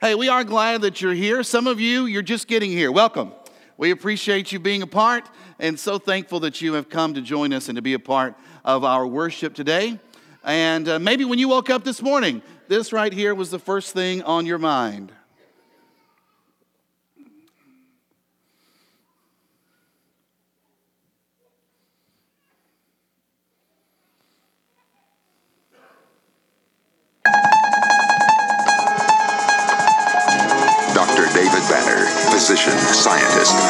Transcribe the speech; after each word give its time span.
Hey, 0.00 0.14
we 0.14 0.28
are 0.28 0.44
glad 0.44 0.82
that 0.82 1.00
you're 1.00 1.12
here. 1.12 1.42
Some 1.42 1.66
of 1.66 1.80
you, 1.80 2.06
you're 2.06 2.22
just 2.22 2.46
getting 2.46 2.70
here. 2.70 2.92
Welcome. 2.92 3.32
We 3.76 3.90
appreciate 3.90 4.52
you 4.52 4.60
being 4.60 4.82
a 4.82 4.86
part 4.86 5.28
and 5.58 5.76
so 5.76 5.98
thankful 5.98 6.38
that 6.40 6.60
you 6.60 6.74
have 6.74 6.88
come 6.88 7.14
to 7.14 7.20
join 7.20 7.52
us 7.52 7.68
and 7.68 7.74
to 7.74 7.82
be 7.82 7.94
a 7.94 7.98
part 7.98 8.36
of 8.64 8.84
our 8.84 9.04
worship 9.04 9.54
today. 9.54 9.98
And 10.44 10.88
uh, 10.88 11.00
maybe 11.00 11.24
when 11.24 11.40
you 11.40 11.48
woke 11.48 11.68
up 11.68 11.82
this 11.82 12.00
morning, 12.00 12.42
this 12.68 12.92
right 12.92 13.12
here 13.12 13.34
was 13.34 13.50
the 13.50 13.58
first 13.58 13.92
thing 13.92 14.22
on 14.22 14.46
your 14.46 14.58
mind. 14.58 15.10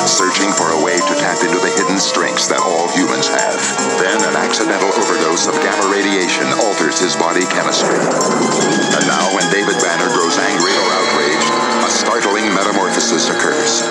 Searching 0.08 0.48
for 0.56 0.72
a 0.72 0.80
way 0.80 0.96
to 0.96 1.14
tap 1.20 1.36
into 1.44 1.60
the 1.60 1.68
hidden 1.76 2.00
strengths 2.00 2.48
that 2.48 2.64
all 2.64 2.88
humans 2.96 3.28
have. 3.28 3.60
Then 4.00 4.16
an 4.24 4.40
accidental 4.40 4.88
overdose 4.96 5.44
of 5.44 5.54
gamma 5.60 5.84
radiation 5.92 6.48
alters 6.64 6.96
his 6.96 7.12
body 7.12 7.44
chemistry. 7.52 8.00
And 8.00 9.04
now, 9.04 9.24
when 9.36 9.44
David 9.52 9.76
Banner 9.84 10.08
grows 10.08 10.40
angry 10.40 10.72
or 10.72 10.88
outraged, 10.96 11.50
a 11.84 11.90
startling 11.92 12.48
metamorphosis 12.56 13.28
occurs. 13.28 13.84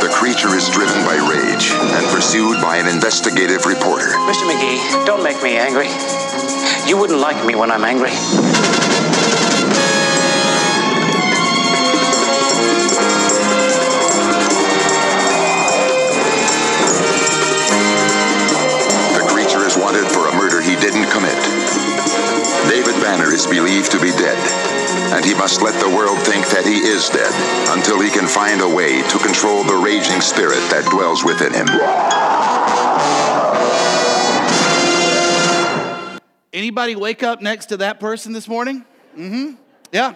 The 0.00 0.08
creature 0.08 0.56
is 0.56 0.68
driven 0.72 1.04
by 1.04 1.20
rage 1.20 1.72
and 1.76 2.06
pursued 2.08 2.60
by 2.62 2.76
an 2.76 2.88
investigative 2.88 3.66
reporter. 3.66 4.08
Mr. 4.24 4.48
McGee, 4.48 5.04
don't 5.04 5.22
make 5.22 5.42
me 5.42 5.56
angry. 5.56 5.88
You 6.90 6.96
wouldn't 6.96 7.20
like 7.20 7.46
me 7.46 7.54
when 7.54 7.70
I'm 7.70 7.84
angry. 7.84 8.10
The 8.10 8.16
creature 19.30 19.64
is 19.64 19.76
wanted 19.76 20.10
for 20.10 20.26
a 20.26 20.34
murder 20.34 20.60
he 20.60 20.74
didn't 20.74 21.08
commit. 21.12 21.38
David 22.68 23.00
Banner 23.00 23.32
is 23.32 23.46
believed 23.46 23.92
to 23.92 24.00
be 24.00 24.10
dead, 24.10 24.36
and 25.14 25.24
he 25.24 25.34
must 25.34 25.62
let 25.62 25.78
the 25.78 25.94
world 25.94 26.18
think 26.26 26.48
that 26.48 26.66
he 26.66 26.78
is 26.78 27.08
dead 27.08 27.32
until 27.70 28.00
he 28.00 28.10
can 28.10 28.26
find 28.26 28.62
a 28.62 28.68
way 28.68 29.00
to 29.02 29.18
control 29.18 29.62
the 29.62 29.76
raging 29.76 30.20
spirit 30.20 30.58
that 30.70 30.90
dwells 30.90 31.22
within 31.22 31.54
him. 31.54 31.68
Anybody 36.60 36.94
wake 36.94 37.22
up 37.22 37.40
next 37.40 37.66
to 37.70 37.78
that 37.78 38.00
person 38.00 38.34
this 38.34 38.46
morning? 38.46 38.84
Mm-hmm. 39.16 39.54
Yeah. 39.92 40.14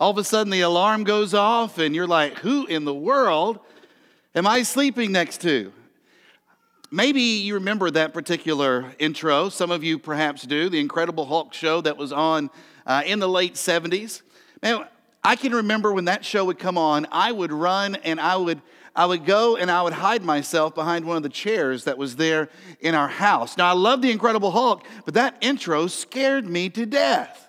All 0.00 0.10
of 0.10 0.18
a 0.18 0.24
sudden 0.24 0.50
the 0.50 0.62
alarm 0.62 1.04
goes 1.04 1.32
off 1.32 1.78
and 1.78 1.94
you're 1.94 2.08
like, 2.08 2.38
who 2.38 2.66
in 2.66 2.84
the 2.84 2.92
world 2.92 3.60
am 4.34 4.48
I 4.48 4.64
sleeping 4.64 5.12
next 5.12 5.42
to? 5.42 5.72
Maybe 6.90 7.20
you 7.20 7.54
remember 7.54 7.88
that 7.88 8.12
particular 8.12 8.96
intro. 8.98 9.48
Some 9.48 9.70
of 9.70 9.84
you 9.84 9.96
perhaps 9.96 10.42
do. 10.42 10.68
The 10.68 10.80
Incredible 10.80 11.24
Hulk 11.24 11.54
show 11.54 11.80
that 11.82 11.96
was 11.96 12.10
on 12.10 12.50
uh, 12.84 13.04
in 13.06 13.20
the 13.20 13.28
late 13.28 13.54
70s. 13.54 14.22
Man, 14.64 14.88
I 15.22 15.36
can 15.36 15.54
remember 15.54 15.92
when 15.92 16.06
that 16.06 16.24
show 16.24 16.46
would 16.46 16.58
come 16.58 16.78
on, 16.78 17.06
I 17.12 17.30
would 17.30 17.52
run 17.52 17.94
and 17.94 18.20
I 18.20 18.34
would 18.34 18.60
I 18.94 19.06
would 19.06 19.24
go 19.24 19.56
and 19.56 19.70
I 19.70 19.82
would 19.82 19.92
hide 19.92 20.22
myself 20.22 20.74
behind 20.74 21.04
one 21.04 21.16
of 21.16 21.22
the 21.22 21.28
chairs 21.28 21.84
that 21.84 21.96
was 21.96 22.16
there 22.16 22.48
in 22.80 22.94
our 22.94 23.08
house. 23.08 23.56
Now 23.56 23.68
I 23.68 23.72
love 23.72 24.02
the 24.02 24.10
Incredible 24.10 24.50
Hulk, 24.50 24.84
but 25.04 25.14
that 25.14 25.36
intro 25.40 25.86
scared 25.86 26.46
me 26.46 26.68
to 26.70 26.86
death. 26.86 27.48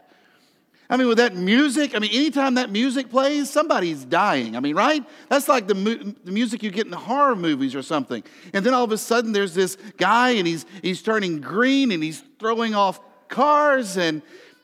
I 0.90 0.98
mean, 0.98 1.08
with 1.08 1.20
that 1.20 1.38
music, 1.38 1.96
I 1.96 2.00
mean, 2.00 2.12
anytime 2.12 2.56
that 2.56 2.70
music 2.70 3.10
plays, 3.10 3.50
somebody's 3.50 4.04
dying. 4.04 4.58
I 4.58 4.60
mean, 4.60 4.76
right? 4.76 5.02
That's 5.30 5.48
like 5.48 5.66
the, 5.66 5.74
mu- 5.74 6.14
the 6.26 6.34
music 6.34 6.64
you 6.64 6.70
get 6.70 6.84
in 6.84 6.92
the 6.92 6.98
horror 6.98 7.38
movies 7.38 7.76
or 7.76 7.82
something. 7.82 8.24
And 8.54 8.66
then 8.66 8.74
all 8.74 8.84
of 8.84 8.92
a 8.92 8.98
sudden, 8.98 9.32
there's 9.32 9.54
this 9.54 9.78
guy, 9.96 10.32
and 10.32 10.46
he's, 10.46 10.66
he's 10.82 11.02
turning 11.02 11.40
green, 11.40 11.94
and 11.94 12.04
he's 12.04 12.22
throwing 12.40 12.76
off 12.76 13.00
cars, 13.30 13.96
and 13.96 14.22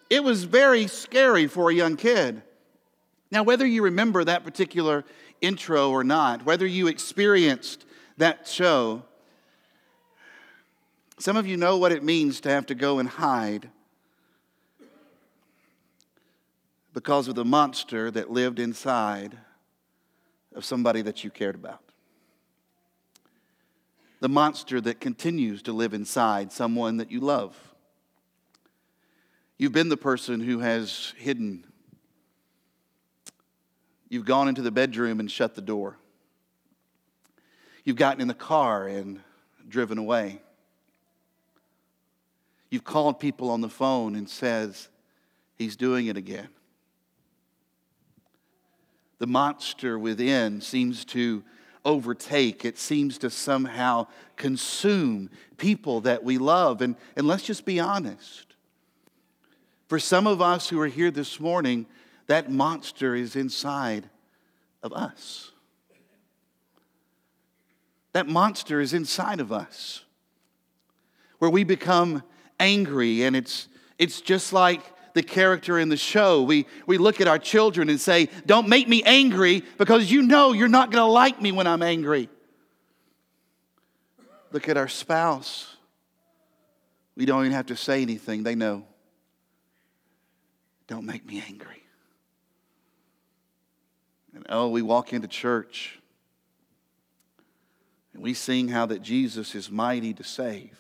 it 0.10 0.22
was 0.22 0.44
very 0.44 0.88
scary 0.88 1.48
for 1.48 1.70
a 1.72 1.74
young 1.74 1.96
kid. 1.96 2.42
Now, 3.32 3.44
whether 3.44 3.66
you 3.66 3.84
remember 3.84 4.26
that 4.26 4.44
particular 4.44 5.06
intro 5.42 5.90
or 5.90 6.04
not, 6.04 6.46
whether 6.46 6.66
you 6.66 6.88
experienced 6.88 7.86
that 8.18 8.48
show, 8.48 9.04
some 11.20 11.38
of 11.38 11.48
you 11.48 11.58
know 11.58 11.78
what 11.78 11.92
it 11.92 12.04
means 12.04 12.42
to 12.42 12.50
have 12.50 12.66
to 12.68 12.76
go 12.76 13.00
and 13.00 13.10
hide 13.10 13.70
because 16.94 17.28
of 17.28 17.36
the 17.36 17.46
monster 17.46 18.10
that 18.10 18.32
lived 18.32 18.58
inside 18.58 19.38
of 20.56 20.66
somebody 20.66 21.04
that 21.04 21.24
you 21.24 21.30
cared 21.30 21.54
about. 21.54 21.84
The 24.20 24.30
monster 24.30 24.82
that 24.82 25.00
continues 25.00 25.62
to 25.64 25.74
live 25.74 25.94
inside 25.94 26.52
someone 26.52 26.98
that 26.98 27.12
you 27.12 27.20
love. 27.20 27.56
You've 29.60 29.74
been 29.74 29.90
the 29.90 29.98
person 29.98 30.40
who 30.40 30.60
has 30.60 31.14
hidden. 31.18 31.67
You've 34.10 34.26
gone 34.26 34.48
into 34.48 34.62
the 34.62 34.72
bedroom 34.72 35.20
and 35.20 35.30
shut 35.30 35.56
the 35.56 35.62
door. 35.62 35.98
You've 37.84 37.98
gotten 37.98 38.22
in 38.22 38.28
the 38.28 38.34
car 38.34 38.88
and 38.88 39.22
driven 39.68 39.98
away. 39.98 40.42
You've 42.70 42.84
called 42.84 43.20
people 43.20 43.50
on 43.50 43.62
the 43.62 43.70
phone 43.70 44.16
and 44.16 44.30
says, 44.30 44.90
he's 45.56 45.76
doing 45.76 46.08
it 46.08 46.18
again 46.18 46.50
the 49.20 49.28
monster 49.28 49.98
within 49.98 50.62
seems 50.62 51.04
to 51.06 51.44
overtake, 51.86 52.66
it 52.66 52.78
seems 52.78 53.18
to 53.20 53.30
somehow 53.30 54.08
consume 54.36 55.30
people 55.58 56.02
that 56.02 56.24
we 56.24 56.38
love. 56.38 56.82
And, 56.82 56.96
and 57.16 57.26
let's 57.26 57.44
just 57.44 57.66
be 57.66 57.80
honest. 57.80 58.56
For 59.88 60.00
some 60.00 60.28
of 60.28 60.42
us 60.42 60.68
who 60.68 60.80
are 60.82 60.88
here 60.88 61.12
this 61.12 61.40
morning, 61.40 61.86
that 62.28 62.52
monster 62.52 63.16
is 63.16 63.36
inside 63.36 64.10
of 64.84 64.94
us. 64.94 65.52
That 68.14 68.28
monster 68.28 68.80
is 68.80 68.94
inside 68.94 69.40
of 69.40 69.52
us. 69.52 70.04
Where 71.40 71.52
we 71.52 71.64
become 71.64 72.24
angry, 72.60 73.24
and 73.24 73.36
it's, 73.36 73.68
it's 73.98 74.22
just 74.22 74.54
like 74.54 74.82
the 75.14 75.24
character 75.24 75.80
in 75.80 75.90
the 75.90 75.98
show. 75.98 76.44
We, 76.44 76.66
we 76.86 76.98
look 76.98 77.22
at 77.22 77.28
our 77.28 77.40
children 77.40 77.90
and 77.90 78.00
say, 78.00 78.30
Don't 78.46 78.68
make 78.68 78.88
me 78.88 79.04
angry 79.04 79.64
because 79.78 80.12
you 80.12 80.22
know 80.22 80.54
you're 80.54 80.68
not 80.68 80.92
going 80.92 81.04
to 81.04 81.12
like 81.12 81.42
me 81.42 81.52
when 81.52 81.68
I'm 81.68 81.84
angry. 81.84 82.30
Look 84.52 84.70
at 84.70 84.78
our 84.78 84.88
spouse. 84.88 85.76
We 87.16 87.26
don't 87.26 87.42
even 87.42 87.54
have 87.54 87.68
to 87.68 87.76
say 87.76 88.02
anything, 88.02 88.44
they 88.44 88.56
know. 88.56 88.86
Don't 90.88 91.06
make 91.06 91.26
me 91.26 91.44
angry. 91.46 91.87
And 94.38 94.46
oh, 94.50 94.70
we 94.70 94.84
walk 94.84 95.14
into 95.14 95.28
church 95.28 95.98
and 98.14 98.22
we 98.22 98.36
sing 98.36 98.68
how 98.68 98.86
that 98.86 99.02
Jesus 99.02 99.56
is 99.56 99.72
mighty 99.72 100.14
to 100.14 100.24
save. 100.24 100.78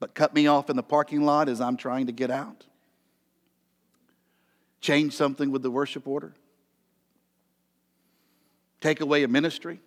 but 0.00 0.16
cut 0.16 0.34
me 0.34 0.48
off 0.48 0.68
in 0.68 0.74
the 0.74 0.82
parking 0.82 1.22
lot 1.22 1.48
as 1.48 1.60
I'm 1.60 1.76
trying 1.76 2.06
to 2.06 2.12
get 2.12 2.28
out? 2.28 2.64
Change 4.80 5.12
something 5.12 5.52
with 5.52 5.62
the 5.62 5.70
worship 5.70 6.08
order? 6.08 6.34
Take 8.80 9.00
away 9.00 9.22
a 9.22 9.28
ministry? 9.28 9.80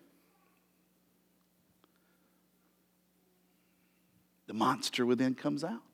The 4.47 4.53
monster 4.53 5.05
within 5.05 5.35
comes 5.35 5.65
out. 5.65 5.84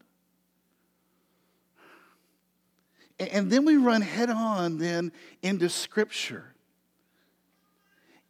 And 3.30 3.52
then 3.52 3.66
we 3.66 3.78
run 3.78 4.02
head 4.02 4.32
on 4.32 4.80
then 4.80 5.12
into 5.44 5.70
Scripture. 5.70 6.56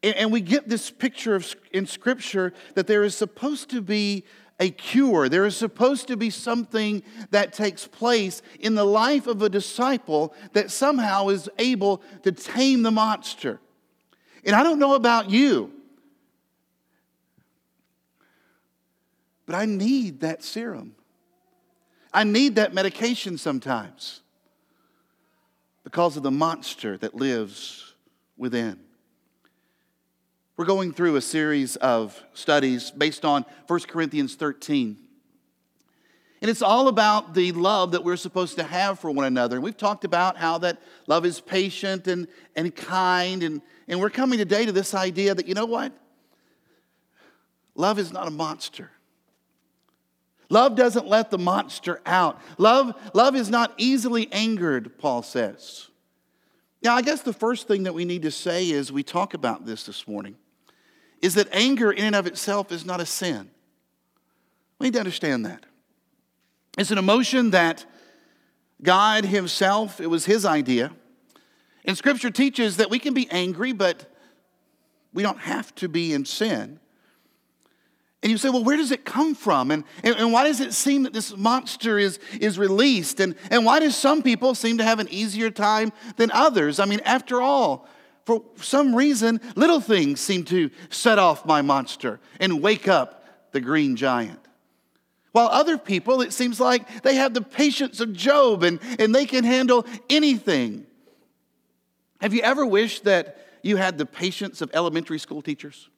And 0.03 0.31
we 0.31 0.41
get 0.41 0.67
this 0.67 0.89
picture 0.89 1.35
of, 1.35 1.55
in 1.71 1.85
Scripture 1.85 2.53
that 2.73 2.87
there 2.87 3.03
is 3.03 3.15
supposed 3.15 3.69
to 3.69 3.81
be 3.81 4.25
a 4.59 4.69
cure. 4.69 5.29
There 5.29 5.45
is 5.45 5.55
supposed 5.55 6.07
to 6.07 6.17
be 6.17 6.29
something 6.29 7.03
that 7.29 7.53
takes 7.53 7.87
place 7.87 8.41
in 8.59 8.75
the 8.75 8.83
life 8.83 9.27
of 9.27 9.41
a 9.41 9.49
disciple 9.49 10.33
that 10.53 10.71
somehow 10.71 11.29
is 11.29 11.49
able 11.57 12.01
to 12.23 12.31
tame 12.31 12.83
the 12.83 12.91
monster. 12.91 13.59
And 14.43 14.55
I 14.55 14.63
don't 14.63 14.79
know 14.79 14.95
about 14.95 15.29
you, 15.29 15.71
but 19.45 19.55
I 19.55 19.65
need 19.65 20.21
that 20.21 20.43
serum. 20.43 20.95
I 22.13 22.23
need 22.23 22.55
that 22.55 22.73
medication 22.73 23.37
sometimes 23.37 24.21
because 25.83 26.17
of 26.17 26.23
the 26.23 26.31
monster 26.31 26.97
that 26.97 27.15
lives 27.15 27.95
within. 28.37 28.79
We're 30.57 30.65
going 30.65 30.93
through 30.93 31.15
a 31.15 31.21
series 31.21 31.75
of 31.77 32.21
studies 32.33 32.91
based 32.91 33.25
on 33.25 33.45
1 33.67 33.79
Corinthians 33.81 34.35
13. 34.35 34.97
And 36.41 36.49
it's 36.49 36.61
all 36.61 36.87
about 36.87 37.33
the 37.33 37.51
love 37.51 37.91
that 37.91 38.03
we're 38.03 38.15
supposed 38.15 38.57
to 38.57 38.63
have 38.63 38.99
for 38.99 39.11
one 39.11 39.25
another. 39.25 39.57
And 39.57 39.63
we've 39.63 39.77
talked 39.77 40.05
about 40.05 40.37
how 40.37 40.57
that 40.59 40.81
love 41.07 41.25
is 41.25 41.39
patient 41.39 42.07
and, 42.07 42.27
and 42.55 42.75
kind. 42.75 43.43
And, 43.43 43.61
and 43.87 43.99
we're 43.99 44.09
coming 44.09 44.39
today 44.39 44.65
to 44.65 44.71
this 44.71 44.93
idea 44.95 45.35
that, 45.35 45.47
you 45.47 45.53
know 45.53 45.65
what? 45.65 45.93
Love 47.75 47.99
is 47.99 48.11
not 48.11 48.27
a 48.27 48.31
monster. 48.31 48.89
Love 50.51 50.75
doesn't 50.75 51.07
let 51.07 51.31
the 51.31 51.37
monster 51.37 52.01
out. 52.05 52.39
Love, 52.57 52.93
love 53.13 53.37
is 53.37 53.49
not 53.49 53.73
easily 53.77 54.27
angered, 54.33 54.99
Paul 54.99 55.23
says. 55.23 55.87
Now, 56.83 56.93
I 56.93 57.01
guess 57.01 57.21
the 57.21 57.31
first 57.31 57.69
thing 57.69 57.83
that 57.83 57.93
we 57.93 58.03
need 58.03 58.23
to 58.23 58.31
say 58.31 58.69
is 58.69 58.91
we 58.91 59.01
talk 59.01 59.33
about 59.33 59.65
this 59.65 59.85
this 59.85 60.09
morning 60.09 60.35
is 61.21 61.35
that 61.35 61.47
anger 61.53 61.89
in 61.89 62.03
and 62.03 62.15
of 62.15 62.27
itself 62.27 62.69
is 62.69 62.85
not 62.85 62.99
a 62.99 63.05
sin. 63.05 63.49
We 64.77 64.87
need 64.87 64.93
to 64.93 64.99
understand 64.99 65.45
that. 65.45 65.65
It's 66.77 66.91
an 66.91 66.97
emotion 66.97 67.51
that 67.51 67.85
God 68.83 69.23
Himself, 69.23 70.01
it 70.01 70.07
was 70.07 70.25
His 70.25 70.45
idea. 70.45 70.91
And 71.85 71.97
Scripture 71.97 72.29
teaches 72.29 72.75
that 72.75 72.89
we 72.89 72.99
can 72.99 73.13
be 73.13 73.29
angry, 73.31 73.71
but 73.71 74.05
we 75.13 75.23
don't 75.23 75.39
have 75.39 75.73
to 75.75 75.87
be 75.87 76.11
in 76.11 76.25
sin. 76.25 76.81
And 78.23 78.31
you 78.31 78.37
say, 78.37 78.49
well, 78.49 78.63
where 78.63 78.77
does 78.77 78.91
it 78.91 79.03
come 79.03 79.33
from? 79.33 79.71
And, 79.71 79.83
and, 80.03 80.15
and, 80.15 80.31
why 80.31 80.43
does 80.43 80.59
it 80.59 80.73
seem 80.73 81.03
that 81.03 81.13
this 81.13 81.35
monster 81.35 81.97
is, 81.97 82.19
is 82.39 82.59
released? 82.59 83.19
And, 83.19 83.35
and 83.49 83.65
why 83.65 83.79
do 83.79 83.89
some 83.89 84.21
people 84.21 84.53
seem 84.53 84.77
to 84.77 84.83
have 84.83 84.99
an 84.99 85.07
easier 85.09 85.49
time 85.49 85.91
than 86.17 86.29
others? 86.31 86.79
I 86.79 86.85
mean, 86.85 87.01
after 87.03 87.41
all, 87.41 87.87
for 88.25 88.43
some 88.57 88.95
reason, 88.95 89.41
little 89.55 89.81
things 89.81 90.21
seem 90.21 90.43
to 90.45 90.69
set 90.91 91.17
off 91.17 91.45
my 91.45 91.63
monster 91.63 92.19
and 92.39 92.61
wake 92.61 92.87
up 92.87 93.25
the 93.53 93.59
green 93.59 93.95
giant. 93.95 94.39
While 95.31 95.47
other 95.47 95.77
people, 95.77 96.21
it 96.21 96.31
seems 96.31 96.59
like 96.59 97.03
they 97.03 97.15
have 97.15 97.33
the 97.33 97.41
patience 97.41 97.99
of 98.01 98.13
Job 98.13 98.61
and, 98.61 98.79
and 98.99 99.15
they 99.15 99.25
can 99.25 99.43
handle 99.43 99.85
anything. 100.09 100.85
Have 102.19 102.35
you 102.35 102.41
ever 102.41 102.65
wished 102.65 103.05
that 103.05 103.47
you 103.63 103.77
had 103.77 103.97
the 103.97 104.05
patience 104.05 104.61
of 104.61 104.69
elementary 104.73 105.17
school 105.17 105.41
teachers? 105.41 105.89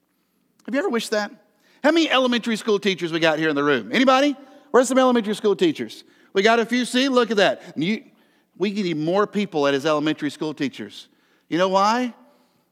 Have 0.66 0.74
you 0.74 0.80
ever 0.80 0.90
wished 0.90 1.12
that? 1.12 1.32
How 1.84 1.92
many 1.92 2.10
elementary 2.10 2.56
school 2.56 2.80
teachers 2.80 3.12
we 3.12 3.20
got 3.20 3.38
here 3.40 3.50
in 3.50 3.56
the 3.56 3.64
room? 3.64 3.92
Anybody? 3.92 4.38
Where's 4.72 4.88
some 4.88 4.98
elementary 4.98 5.36
school 5.36 5.56
teachers? 5.56 6.06
We 6.32 6.42
got 6.42 6.60
a 6.60 6.66
few. 6.66 6.86
See, 6.86 7.10
look 7.10 7.30
at 7.30 7.38
that. 7.38 7.62
You, 7.76 8.04
we 8.58 8.72
need 8.72 8.96
more 8.98 9.28
people 9.28 9.68
at 9.68 9.74
his 9.74 9.86
elementary 9.86 10.30
school 10.30 10.54
teachers. 10.54 11.10
You 11.50 11.58
know 11.58 11.68
why? 11.68 12.14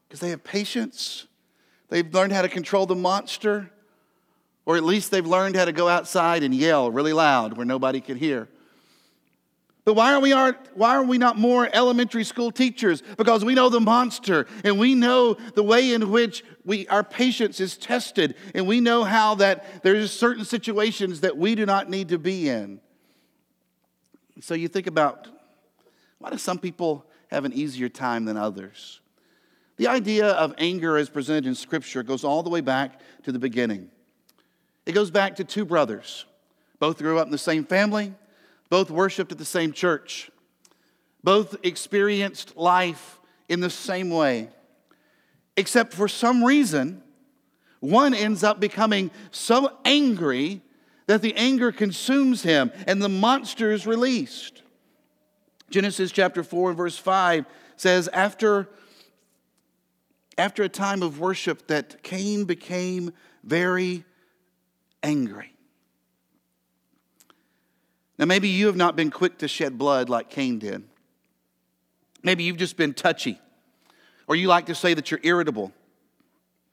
Because 0.08 0.20
they 0.20 0.30
have 0.30 0.42
patience. 0.42 1.26
They've 1.90 2.12
learned 2.12 2.32
how 2.32 2.40
to 2.40 2.48
control 2.48 2.86
the 2.86 2.94
monster. 2.94 3.70
Or 4.64 4.76
at 4.76 4.84
least 4.84 5.10
they've 5.10 5.26
learned 5.26 5.56
how 5.56 5.66
to 5.66 5.72
go 5.72 5.88
outside 5.88 6.42
and 6.42 6.54
yell 6.54 6.90
really 6.90 7.12
loud 7.12 7.56
where 7.56 7.66
nobody 7.66 8.00
can 8.00 8.16
hear. 8.16 8.48
But 9.84 9.94
why 9.94 10.14
are, 10.14 10.20
we 10.20 10.32
aren't, 10.32 10.58
why 10.76 10.94
are 10.94 11.02
we 11.02 11.18
not 11.18 11.36
more 11.36 11.68
elementary 11.72 12.22
school 12.22 12.52
teachers? 12.52 13.02
Because 13.16 13.44
we 13.44 13.54
know 13.54 13.68
the 13.68 13.80
monster 13.80 14.46
and 14.62 14.78
we 14.78 14.94
know 14.94 15.34
the 15.54 15.62
way 15.62 15.92
in 15.92 16.10
which 16.10 16.44
we, 16.64 16.86
our 16.86 17.02
patience 17.02 17.58
is 17.58 17.76
tested 17.76 18.36
and 18.54 18.68
we 18.68 18.80
know 18.80 19.02
how 19.02 19.34
that 19.36 19.82
there's 19.82 20.12
certain 20.12 20.44
situations 20.44 21.22
that 21.22 21.36
we 21.36 21.56
do 21.56 21.66
not 21.66 21.90
need 21.90 22.10
to 22.10 22.18
be 22.18 22.48
in. 22.48 22.80
So 24.40 24.54
you 24.54 24.68
think 24.68 24.86
about 24.86 25.26
why 26.18 26.30
do 26.30 26.38
some 26.38 26.58
people 26.58 27.04
have 27.32 27.44
an 27.44 27.52
easier 27.52 27.88
time 27.88 28.24
than 28.24 28.36
others? 28.36 29.00
The 29.78 29.88
idea 29.88 30.28
of 30.28 30.54
anger 30.58 30.96
as 30.96 31.08
presented 31.08 31.46
in 31.46 31.56
Scripture 31.56 32.04
goes 32.04 32.22
all 32.22 32.44
the 32.44 32.50
way 32.50 32.60
back 32.60 33.00
to 33.24 33.32
the 33.32 33.38
beginning. 33.40 33.90
It 34.86 34.92
goes 34.92 35.10
back 35.10 35.36
to 35.36 35.44
two 35.44 35.64
brothers. 35.64 36.24
Both 36.78 36.98
grew 36.98 37.18
up 37.18 37.26
in 37.26 37.32
the 37.32 37.38
same 37.38 37.64
family, 37.64 38.14
both 38.72 38.90
worshiped 38.90 39.30
at 39.30 39.36
the 39.36 39.44
same 39.44 39.70
church, 39.70 40.30
both 41.22 41.56
experienced 41.62 42.56
life 42.56 43.20
in 43.50 43.60
the 43.60 43.68
same 43.68 44.08
way. 44.08 44.48
Except 45.58 45.92
for 45.92 46.08
some 46.08 46.42
reason, 46.42 47.02
one 47.80 48.14
ends 48.14 48.42
up 48.42 48.60
becoming 48.60 49.10
so 49.30 49.76
angry 49.84 50.62
that 51.06 51.20
the 51.20 51.34
anger 51.36 51.70
consumes 51.70 52.44
him 52.44 52.72
and 52.86 53.02
the 53.02 53.10
monster 53.10 53.72
is 53.72 53.86
released. 53.86 54.62
Genesis 55.68 56.10
chapter 56.10 56.42
4 56.42 56.70
and 56.70 56.78
verse 56.78 56.96
5 56.96 57.44
says, 57.76 58.08
After, 58.08 58.70
after 60.38 60.62
a 60.62 60.70
time 60.70 61.02
of 61.02 61.20
worship, 61.20 61.66
that 61.66 62.02
Cain 62.02 62.46
became 62.46 63.12
very 63.44 64.06
angry. 65.02 65.51
Now, 68.22 68.26
maybe 68.26 68.46
you 68.46 68.66
have 68.66 68.76
not 68.76 68.94
been 68.94 69.10
quick 69.10 69.38
to 69.38 69.48
shed 69.48 69.76
blood 69.76 70.08
like 70.08 70.30
Cain 70.30 70.60
did. 70.60 70.84
Maybe 72.22 72.44
you've 72.44 72.56
just 72.56 72.76
been 72.76 72.94
touchy, 72.94 73.40
or 74.28 74.36
you 74.36 74.46
like 74.46 74.66
to 74.66 74.76
say 74.76 74.94
that 74.94 75.10
you're 75.10 75.18
irritable. 75.24 75.72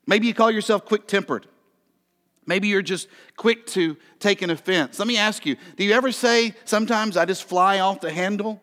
Maybe 0.05 0.27
you 0.27 0.35
call 0.35 0.51
yourself 0.51 0.85
quick 0.85 1.07
tempered. 1.07 1.47
Maybe 2.45 2.67
you're 2.67 2.83
just 2.83 3.07
quick 3.35 3.65
to 3.69 3.97
take 4.19 4.43
an 4.43 4.51
offense. 4.51 4.99
Let 4.99 5.07
me 5.07 5.17
ask 5.17 5.43
you 5.43 5.55
do 5.75 5.83
you 5.83 5.93
ever 5.93 6.11
say, 6.11 6.53
sometimes 6.65 7.17
I 7.17 7.25
just 7.25 7.45
fly 7.45 7.79
off 7.79 7.99
the 7.99 8.11
handle? 8.11 8.61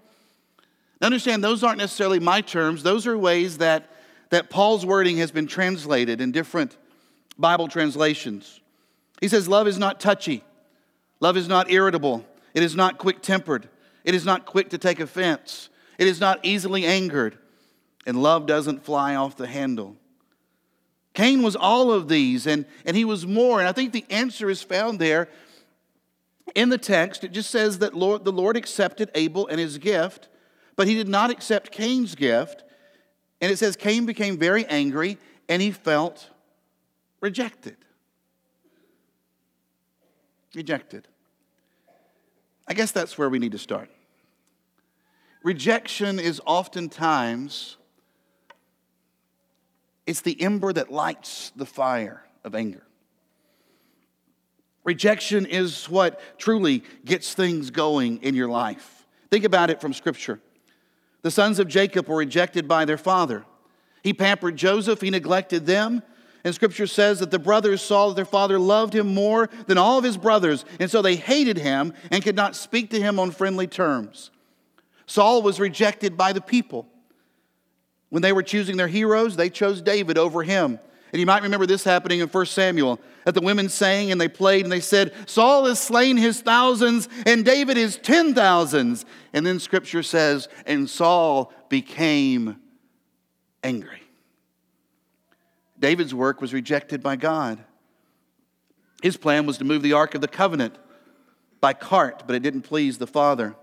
Now 1.01 1.07
understand, 1.07 1.43
those 1.43 1.65
aren't 1.65 1.79
necessarily 1.79 2.21
my 2.21 2.41
terms, 2.41 2.85
those 2.85 3.05
are 3.05 3.19
ways 3.19 3.59
that, 3.59 3.91
that 4.31 4.49
Paul's 4.49 4.87
wording 4.87 5.17
has 5.17 5.33
been 5.33 5.49
translated 5.49 6.21
in 6.21 6.31
different 6.31 6.77
Bible 7.37 7.67
translations. 7.67 8.61
He 9.21 9.27
says, 9.27 9.49
Love 9.49 9.67
is 9.67 9.77
not 9.77 9.99
touchy, 9.99 10.45
love 11.19 11.37
is 11.37 11.49
not 11.49 11.69
irritable, 11.69 12.25
it 12.57 12.65
is 12.65 12.75
not 12.75 12.99
quick 12.99 13.23
tempered, 13.23 13.69
it 14.03 14.17
is 14.17 14.25
not 14.25 14.47
quick 14.47 14.71
to 14.71 14.79
take 14.79 14.99
offense, 14.99 15.69
it 15.97 16.09
is 16.09 16.19
not 16.19 16.41
easily 16.43 16.85
angered, 16.85 17.39
and 18.05 18.21
love 18.21 18.47
doesn't 18.47 18.85
fly 18.85 19.15
off 19.15 19.37
the 19.37 19.47
handle. 19.47 19.97
Cain 21.15 21.43
was 21.43 21.55
all 21.55 21.93
of 21.93 22.09
these, 22.09 22.49
and, 22.49 22.67
and 22.85 22.97
he 22.97 23.05
was 23.05 23.25
more. 23.25 23.61
And 23.61 23.69
I 23.69 23.73
think 23.73 23.93
the 23.93 24.05
answer 24.11 24.51
is 24.51 24.63
found 24.63 24.99
there 24.99 25.29
in 26.55 26.69
the 26.69 26.77
text. 26.77 27.25
It 27.25 27.33
just 27.33 27.51
says 27.51 27.79
that 27.79 27.95
Lord, 27.95 28.25
the 28.25 28.33
Lord 28.33 28.57
accepted 28.57 29.11
Abel 29.15 29.47
and 29.47 29.59
his 29.59 29.79
gift, 29.79 30.29
but 30.75 30.89
he 30.89 30.95
did 30.95 31.09
not 31.09 31.31
accept 31.31 31.71
Cain's 31.71 32.15
gift. 32.15 32.65
And 33.41 33.53
it 33.53 33.57
says 33.57 33.77
Cain 33.77 34.05
became 34.05 34.37
very 34.37 34.67
angry 34.67 35.17
and 35.49 35.63
he 35.63 35.71
felt 35.71 36.29
rejected 37.23 37.77
rejected. 40.57 41.07
I 42.69 42.75
guess 42.75 42.93
that's 42.93 43.17
where 43.17 43.29
we 43.29 43.39
need 43.39 43.53
to 43.53 43.59
start. 43.59 43.91
Rejection 45.43 46.19
is 46.19 46.41
oftentimes 46.45 47.77
it's 50.07 50.21
the 50.21 50.41
ember 50.41 50.73
that 50.73 50.91
lights 50.91 51.53
the 51.57 51.67
fire 51.67 52.25
of 52.45 52.55
anger. 52.55 52.83
Rejection 54.85 55.47
is 55.47 55.89
what 55.89 56.21
truly 56.39 56.85
gets 57.05 57.35
things 57.35 57.71
going 57.71 58.23
in 58.23 58.37
your 58.37 58.49
life. 58.49 59.07
Think 59.31 59.45
about 59.45 59.69
it 59.69 59.81
from 59.81 59.93
Scripture. 59.93 60.41
The 61.23 61.31
sons 61.33 61.59
of 61.59 61.67
Jacob 61.67 62.09
were 62.09 62.17
rejected 62.17 62.69
by 62.69 62.85
their 62.85 62.99
father. 62.99 63.45
He 64.05 64.13
pampered 64.13 64.57
Joseph, 64.57 65.01
he 65.01 65.11
neglected 65.11 65.67
them, 65.67 66.05
and 66.47 66.55
scripture 66.55 66.87
says 66.87 67.19
that 67.19 67.33
the 67.33 67.41
brothers 67.41 67.83
saw 67.83 68.07
that 68.07 68.15
their 68.15 68.25
father 68.25 68.57
loved 68.57 68.95
him 68.95 69.13
more 69.13 69.51
than 69.67 69.79
all 69.79 69.99
of 69.99 70.05
his 70.05 70.17
brothers, 70.17 70.65
and 70.79 70.89
so 70.89 71.03
they 71.03 71.17
hated 71.17 71.59
him 71.59 71.93
and 72.13 72.23
could 72.23 72.37
not 72.37 72.55
speak 72.55 72.91
to 72.91 73.01
him 73.01 73.19
on 73.19 73.33
friendly 73.33 73.67
terms. 73.67 74.31
Saul 75.07 75.43
was 75.43 75.59
rejected 75.59 76.17
by 76.17 76.33
the 76.33 76.41
people. 76.41 76.87
When 78.11 78.23
they 78.23 78.33
were 78.33 78.45
choosing 78.45 78.77
their 78.77 78.87
heroes, 78.87 79.35
they 79.35 79.51
chose 79.51 79.83
David 79.83 80.19
over 80.19 80.45
him. 80.45 80.79
And 81.13 81.19
you 81.19 81.27
might 81.27 81.43
remember 81.43 81.67
this 81.67 81.83
happening 81.83 82.21
in 82.21 82.29
1 82.29 82.47
Samuel 82.47 83.01
that 83.25 83.35
the 83.35 83.41
women 83.41 83.69
sang 83.69 84.13
and 84.13 84.21
they 84.21 84.29
played 84.29 84.65
and 84.65 84.71
they 84.71 84.79
said, 84.79 85.15
Saul 85.27 85.65
has 85.65 85.81
slain 85.81 86.17
his 86.17 86.43
thousands 86.43 87.09
and 87.27 87.45
David 87.45 87.77
his 87.77 87.97
ten 87.97 88.35
thousands. 88.35 89.05
And 89.33 89.45
then 89.45 89.59
scripture 89.59 90.05
says, 90.05 90.49
and 90.65 90.89
Saul 90.89 91.53
became 91.69 92.61
angry. 93.65 94.06
David's 95.79 96.15
work 96.15 96.41
was 96.41 96.53
rejected 96.53 97.03
by 97.03 97.17
God. 97.17 97.63
His 99.03 99.17
plan 99.17 99.47
was 99.47 99.59
to 99.59 99.65
move 99.65 99.83
the 99.83 99.93
Ark 99.93 100.15
of 100.15 100.21
the 100.21 100.29
Covenant 100.29 100.77
by 101.61 101.73
cart, 101.73 102.25
but 102.27 102.35
it 102.35 102.41
didn't 102.41 102.63
please 102.63 102.99
the 102.99 103.07
Father. 103.07 103.55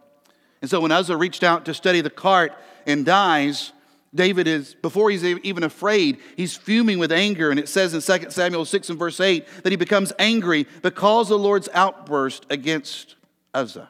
And 0.62 0.70
so 0.70 0.80
when 0.80 0.92
Uzzah 0.92 1.18
reached 1.18 1.44
out 1.44 1.66
to 1.66 1.74
study 1.74 2.02
the 2.02 2.10
cart 2.10 2.54
and 2.86 3.06
dies, 3.06 3.74
David 4.16 4.48
is, 4.48 4.76
before 4.76 5.10
he's 5.10 5.24
even 5.24 5.64
afraid, 5.64 6.20
he's 6.38 6.56
fuming 6.56 7.00
with 7.00 7.12
anger. 7.12 7.50
And 7.50 7.60
it 7.60 7.68
says 7.68 7.94
in 7.94 8.02
2 8.02 8.30
Samuel 8.30 8.66
6 8.66 8.90
and 8.90 9.00
verse 9.00 9.20
8 9.20 9.46
that 9.64 9.72
he 9.72 9.76
becomes 9.76 10.14
angry 10.20 10.68
because 10.82 11.32
of 11.32 11.40
the 11.40 11.44
Lord's 11.44 11.68
outburst 11.74 12.46
against 12.50 13.16
Uzzah. 13.54 13.90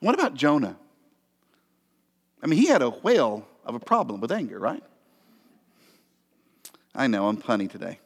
What 0.00 0.14
about 0.14 0.34
Jonah? 0.34 0.76
I 2.42 2.46
mean, 2.46 2.58
he 2.58 2.66
had 2.66 2.82
a 2.82 2.90
whale 2.90 3.48
of 3.64 3.74
a 3.74 3.80
problem 3.80 4.20
with 4.20 4.30
anger, 4.32 4.58
right? 4.58 4.82
I 6.94 7.06
know, 7.06 7.28
I'm 7.28 7.36
punny 7.36 7.70
today. 7.70 7.98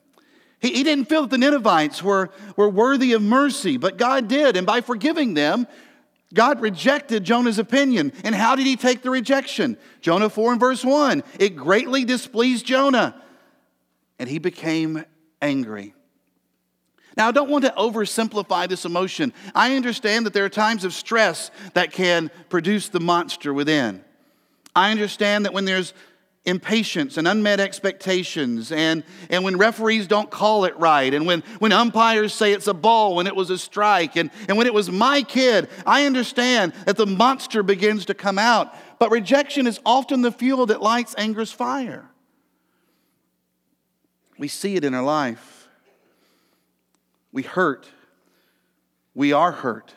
He, 0.60 0.70
he 0.70 0.82
didn't 0.82 1.06
feel 1.06 1.22
that 1.22 1.30
the 1.30 1.38
Ninevites 1.38 2.02
were, 2.02 2.30
were 2.56 2.68
worthy 2.68 3.12
of 3.12 3.22
mercy, 3.22 3.76
but 3.76 3.96
God 3.96 4.28
did. 4.28 4.56
And 4.56 4.66
by 4.66 4.80
forgiving 4.80 5.34
them, 5.34 5.66
God 6.34 6.60
rejected 6.60 7.24
Jonah's 7.24 7.58
opinion. 7.58 8.12
And 8.24 8.34
how 8.34 8.56
did 8.56 8.66
he 8.66 8.76
take 8.76 9.02
the 9.02 9.10
rejection? 9.10 9.76
Jonah 10.00 10.28
4 10.28 10.52
and 10.52 10.60
verse 10.60 10.84
1 10.84 11.22
it 11.38 11.56
greatly 11.56 12.04
displeased 12.04 12.66
Jonah, 12.66 13.20
and 14.18 14.28
he 14.28 14.38
became 14.38 15.04
angry. 15.40 15.94
Now, 17.16 17.28
I 17.28 17.32
don't 17.32 17.50
want 17.50 17.64
to 17.64 17.74
oversimplify 17.76 18.68
this 18.68 18.84
emotion. 18.84 19.32
I 19.52 19.74
understand 19.74 20.24
that 20.26 20.32
there 20.32 20.44
are 20.44 20.50
times 20.50 20.84
of 20.84 20.94
stress 20.94 21.50
that 21.74 21.90
can 21.90 22.30
produce 22.48 22.88
the 22.88 23.00
monster 23.00 23.52
within. 23.52 24.04
I 24.76 24.92
understand 24.92 25.44
that 25.44 25.52
when 25.52 25.64
there's 25.64 25.94
impatience 26.44 27.16
and 27.16 27.28
unmet 27.28 27.60
expectations, 27.60 28.72
and, 28.72 29.04
and 29.28 29.44
when 29.44 29.58
referees 29.58 30.06
don't 30.06 30.30
call 30.30 30.64
it 30.64 30.76
right, 30.78 31.12
and 31.12 31.26
when, 31.26 31.42
when 31.58 31.72
umpires 31.72 32.32
say 32.32 32.52
it's 32.52 32.66
a 32.66 32.74
ball 32.74 33.14
when 33.14 33.26
it 33.26 33.36
was 33.36 33.50
a 33.50 33.58
strike, 33.58 34.16
and, 34.16 34.30
and 34.48 34.56
when 34.56 34.66
it 34.66 34.72
was 34.72 34.90
my 34.90 35.22
kid, 35.22 35.68
I 35.86 36.06
understand 36.06 36.72
that 36.86 36.96
the 36.96 37.06
monster 37.06 37.62
begins 37.62 38.06
to 38.06 38.14
come 38.14 38.38
out. 38.38 38.74
But 38.98 39.10
rejection 39.10 39.66
is 39.66 39.78
often 39.84 40.22
the 40.22 40.32
fuel 40.32 40.66
that 40.66 40.82
lights 40.82 41.14
anger's 41.18 41.52
fire. 41.52 42.08
We 44.38 44.48
see 44.48 44.76
it 44.76 44.84
in 44.84 44.94
our 44.94 45.02
life. 45.02 45.68
We 47.32 47.42
hurt. 47.42 47.88
We 49.14 49.32
are 49.32 49.52
hurt. 49.52 49.92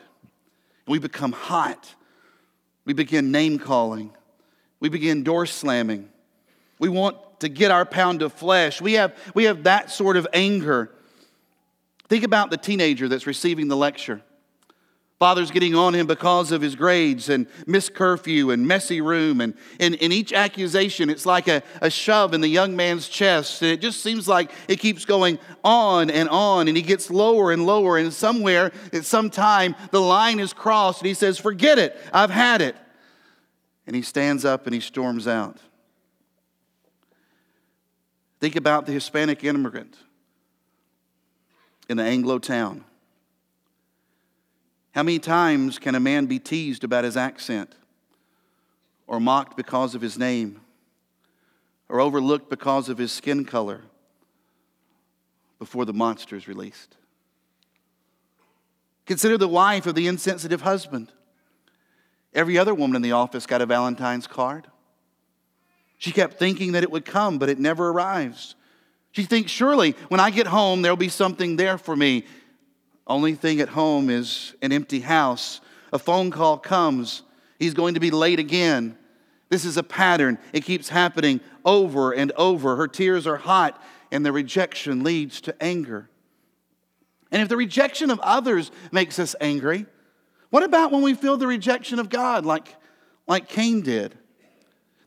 We 0.86 0.98
become 0.98 1.32
hot. 1.32 1.94
We 2.84 2.92
begin 2.92 3.30
name 3.30 3.58
calling. 3.58 4.10
We 4.80 4.88
begin 4.88 5.22
door 5.22 5.46
slamming. 5.46 6.08
We 6.82 6.88
want 6.88 7.16
to 7.38 7.48
get 7.48 7.70
our 7.70 7.84
pound 7.86 8.22
of 8.22 8.32
flesh. 8.32 8.80
We 8.80 8.94
have, 8.94 9.16
we 9.36 9.44
have 9.44 9.62
that 9.62 9.92
sort 9.92 10.16
of 10.16 10.26
anger. 10.32 10.90
Think 12.08 12.24
about 12.24 12.50
the 12.50 12.56
teenager 12.56 13.06
that's 13.06 13.24
receiving 13.24 13.68
the 13.68 13.76
lecture. 13.76 14.20
Father's 15.20 15.52
getting 15.52 15.76
on 15.76 15.94
him 15.94 16.08
because 16.08 16.50
of 16.50 16.60
his 16.60 16.74
grades 16.74 17.28
and 17.28 17.46
missed 17.68 17.94
curfew 17.94 18.50
and 18.50 18.66
messy 18.66 19.00
room. 19.00 19.40
And 19.40 19.54
in, 19.78 19.94
in 19.94 20.10
each 20.10 20.32
accusation, 20.32 21.08
it's 21.08 21.24
like 21.24 21.46
a, 21.46 21.62
a 21.80 21.88
shove 21.88 22.34
in 22.34 22.40
the 22.40 22.48
young 22.48 22.74
man's 22.74 23.08
chest. 23.08 23.62
And 23.62 23.70
it 23.70 23.80
just 23.80 24.02
seems 24.02 24.26
like 24.26 24.50
it 24.66 24.80
keeps 24.80 25.04
going 25.04 25.38
on 25.62 26.10
and 26.10 26.28
on. 26.30 26.66
And 26.66 26.76
he 26.76 26.82
gets 26.82 27.12
lower 27.12 27.52
and 27.52 27.64
lower. 27.64 27.96
And 27.96 28.12
somewhere, 28.12 28.72
at 28.92 29.04
some 29.04 29.30
time, 29.30 29.76
the 29.92 30.00
line 30.00 30.40
is 30.40 30.52
crossed. 30.52 31.02
And 31.02 31.06
he 31.06 31.14
says, 31.14 31.38
Forget 31.38 31.78
it. 31.78 31.96
I've 32.12 32.30
had 32.30 32.60
it. 32.60 32.74
And 33.86 33.94
he 33.94 34.02
stands 34.02 34.44
up 34.44 34.66
and 34.66 34.74
he 34.74 34.80
storms 34.80 35.28
out. 35.28 35.58
Think 38.42 38.56
about 38.56 38.86
the 38.86 38.92
Hispanic 38.92 39.44
immigrant 39.44 39.96
in 41.88 41.96
the 41.96 42.02
Anglo 42.02 42.40
town. 42.40 42.84
How 44.90 45.04
many 45.04 45.20
times 45.20 45.78
can 45.78 45.94
a 45.94 46.00
man 46.00 46.26
be 46.26 46.40
teased 46.40 46.82
about 46.82 47.04
his 47.04 47.16
accent, 47.16 47.76
or 49.06 49.20
mocked 49.20 49.56
because 49.56 49.94
of 49.94 50.00
his 50.00 50.18
name, 50.18 50.60
or 51.88 52.00
overlooked 52.00 52.50
because 52.50 52.88
of 52.88 52.98
his 52.98 53.12
skin 53.12 53.44
color 53.44 53.82
before 55.60 55.84
the 55.84 55.92
monster 55.92 56.34
is 56.34 56.48
released? 56.48 56.96
Consider 59.06 59.38
the 59.38 59.46
wife 59.46 59.86
of 59.86 59.94
the 59.94 60.08
insensitive 60.08 60.62
husband. 60.62 61.12
Every 62.34 62.58
other 62.58 62.74
woman 62.74 62.96
in 62.96 63.02
the 63.02 63.12
office 63.12 63.46
got 63.46 63.62
a 63.62 63.66
Valentine's 63.66 64.26
card. 64.26 64.66
She 66.02 66.10
kept 66.10 66.36
thinking 66.36 66.72
that 66.72 66.82
it 66.82 66.90
would 66.90 67.04
come, 67.04 67.38
but 67.38 67.48
it 67.48 67.60
never 67.60 67.90
arrives. 67.90 68.56
She 69.12 69.22
thinks, 69.22 69.52
surely 69.52 69.92
when 70.08 70.18
I 70.18 70.30
get 70.30 70.48
home, 70.48 70.82
there'll 70.82 70.96
be 70.96 71.08
something 71.08 71.54
there 71.54 71.78
for 71.78 71.94
me. 71.94 72.24
Only 73.06 73.36
thing 73.36 73.60
at 73.60 73.68
home 73.68 74.10
is 74.10 74.52
an 74.62 74.72
empty 74.72 74.98
house. 74.98 75.60
A 75.92 76.00
phone 76.00 76.32
call 76.32 76.58
comes. 76.58 77.22
He's 77.60 77.72
going 77.72 77.94
to 77.94 78.00
be 78.00 78.10
late 78.10 78.40
again. 78.40 78.98
This 79.48 79.64
is 79.64 79.76
a 79.76 79.84
pattern. 79.84 80.38
It 80.52 80.64
keeps 80.64 80.88
happening 80.88 81.40
over 81.64 82.10
and 82.10 82.32
over. 82.32 82.74
Her 82.74 82.88
tears 82.88 83.24
are 83.28 83.36
hot, 83.36 83.80
and 84.10 84.26
the 84.26 84.32
rejection 84.32 85.04
leads 85.04 85.40
to 85.42 85.62
anger. 85.62 86.10
And 87.30 87.40
if 87.42 87.48
the 87.48 87.56
rejection 87.56 88.10
of 88.10 88.18
others 88.18 88.72
makes 88.90 89.20
us 89.20 89.36
angry, 89.40 89.86
what 90.50 90.64
about 90.64 90.90
when 90.90 91.02
we 91.02 91.14
feel 91.14 91.36
the 91.36 91.46
rejection 91.46 92.00
of 92.00 92.08
God, 92.08 92.44
like, 92.44 92.74
like 93.28 93.48
Cain 93.48 93.82
did? 93.82 94.18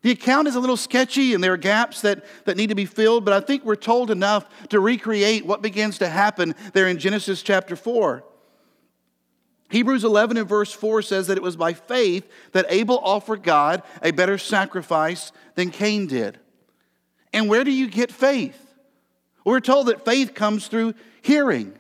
The 0.05 0.11
account 0.11 0.47
is 0.47 0.53
a 0.53 0.59
little 0.59 0.77
sketchy 0.77 1.33
and 1.33 1.43
there 1.43 1.53
are 1.53 1.57
gaps 1.57 2.01
that, 2.01 2.23
that 2.45 2.57
need 2.57 2.69
to 2.69 2.75
be 2.75 2.85
filled, 2.85 3.25
but 3.25 3.33
I 3.33 3.39
think 3.39 3.65
we're 3.65 3.75
told 3.75 4.11
enough 4.11 4.47
to 4.69 4.79
recreate 4.79 5.47
what 5.47 5.63
begins 5.63 5.97
to 5.97 6.07
happen 6.07 6.53
there 6.73 6.87
in 6.87 6.99
Genesis 6.99 7.41
chapter 7.41 7.75
4. 7.75 8.23
Hebrews 9.71 10.03
11 10.03 10.37
and 10.37 10.47
verse 10.47 10.71
4 10.71 11.01
says 11.01 11.25
that 11.25 11.37
it 11.37 11.41
was 11.41 11.55
by 11.55 11.73
faith 11.73 12.29
that 12.51 12.67
Abel 12.69 12.99
offered 12.99 13.41
God 13.41 13.81
a 14.03 14.11
better 14.11 14.37
sacrifice 14.37 15.31
than 15.55 15.71
Cain 15.71 16.05
did. 16.05 16.37
And 17.33 17.49
where 17.49 17.63
do 17.63 17.71
you 17.71 17.87
get 17.87 18.11
faith? 18.11 18.75
We're 19.43 19.59
told 19.59 19.87
that 19.87 20.05
faith 20.05 20.35
comes 20.35 20.67
through 20.67 20.93
hearing. 21.23 21.73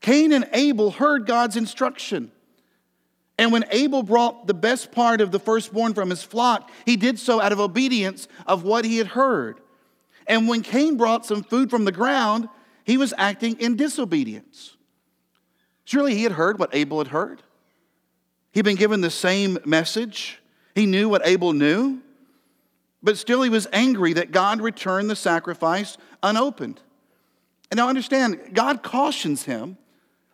Cain 0.00 0.32
and 0.32 0.48
Abel 0.52 0.90
heard 0.90 1.24
God's 1.24 1.56
instruction. 1.56 2.32
And 3.38 3.52
when 3.52 3.64
Abel 3.70 4.02
brought 4.02 4.48
the 4.48 4.54
best 4.54 4.90
part 4.90 5.20
of 5.20 5.30
the 5.30 5.38
firstborn 5.38 5.94
from 5.94 6.10
his 6.10 6.22
flock, 6.22 6.70
he 6.84 6.96
did 6.96 7.18
so 7.18 7.40
out 7.40 7.52
of 7.52 7.60
obedience 7.60 8.26
of 8.46 8.64
what 8.64 8.84
he 8.84 8.98
had 8.98 9.06
heard. 9.06 9.60
And 10.26 10.48
when 10.48 10.62
Cain 10.62 10.96
brought 10.96 11.24
some 11.24 11.44
food 11.44 11.70
from 11.70 11.84
the 11.84 11.92
ground, 11.92 12.48
he 12.84 12.96
was 12.96 13.14
acting 13.16 13.58
in 13.60 13.76
disobedience. 13.76 14.76
Surely 15.84 16.14
he 16.14 16.24
had 16.24 16.32
heard 16.32 16.58
what 16.58 16.74
Abel 16.74 16.98
had 16.98 17.08
heard. 17.08 17.42
He'd 18.52 18.64
been 18.64 18.76
given 18.76 19.00
the 19.00 19.10
same 19.10 19.58
message. 19.64 20.40
He 20.74 20.84
knew 20.84 21.08
what 21.08 21.22
Abel 21.24 21.52
knew, 21.52 22.00
but 23.02 23.16
still 23.16 23.42
he 23.42 23.50
was 23.50 23.68
angry 23.72 24.12
that 24.14 24.32
God 24.32 24.60
returned 24.60 25.08
the 25.08 25.16
sacrifice 25.16 25.96
unopened. 26.22 26.80
And 27.70 27.78
now 27.78 27.88
understand, 27.88 28.50
God 28.52 28.82
cautions 28.82 29.44
him. 29.44 29.76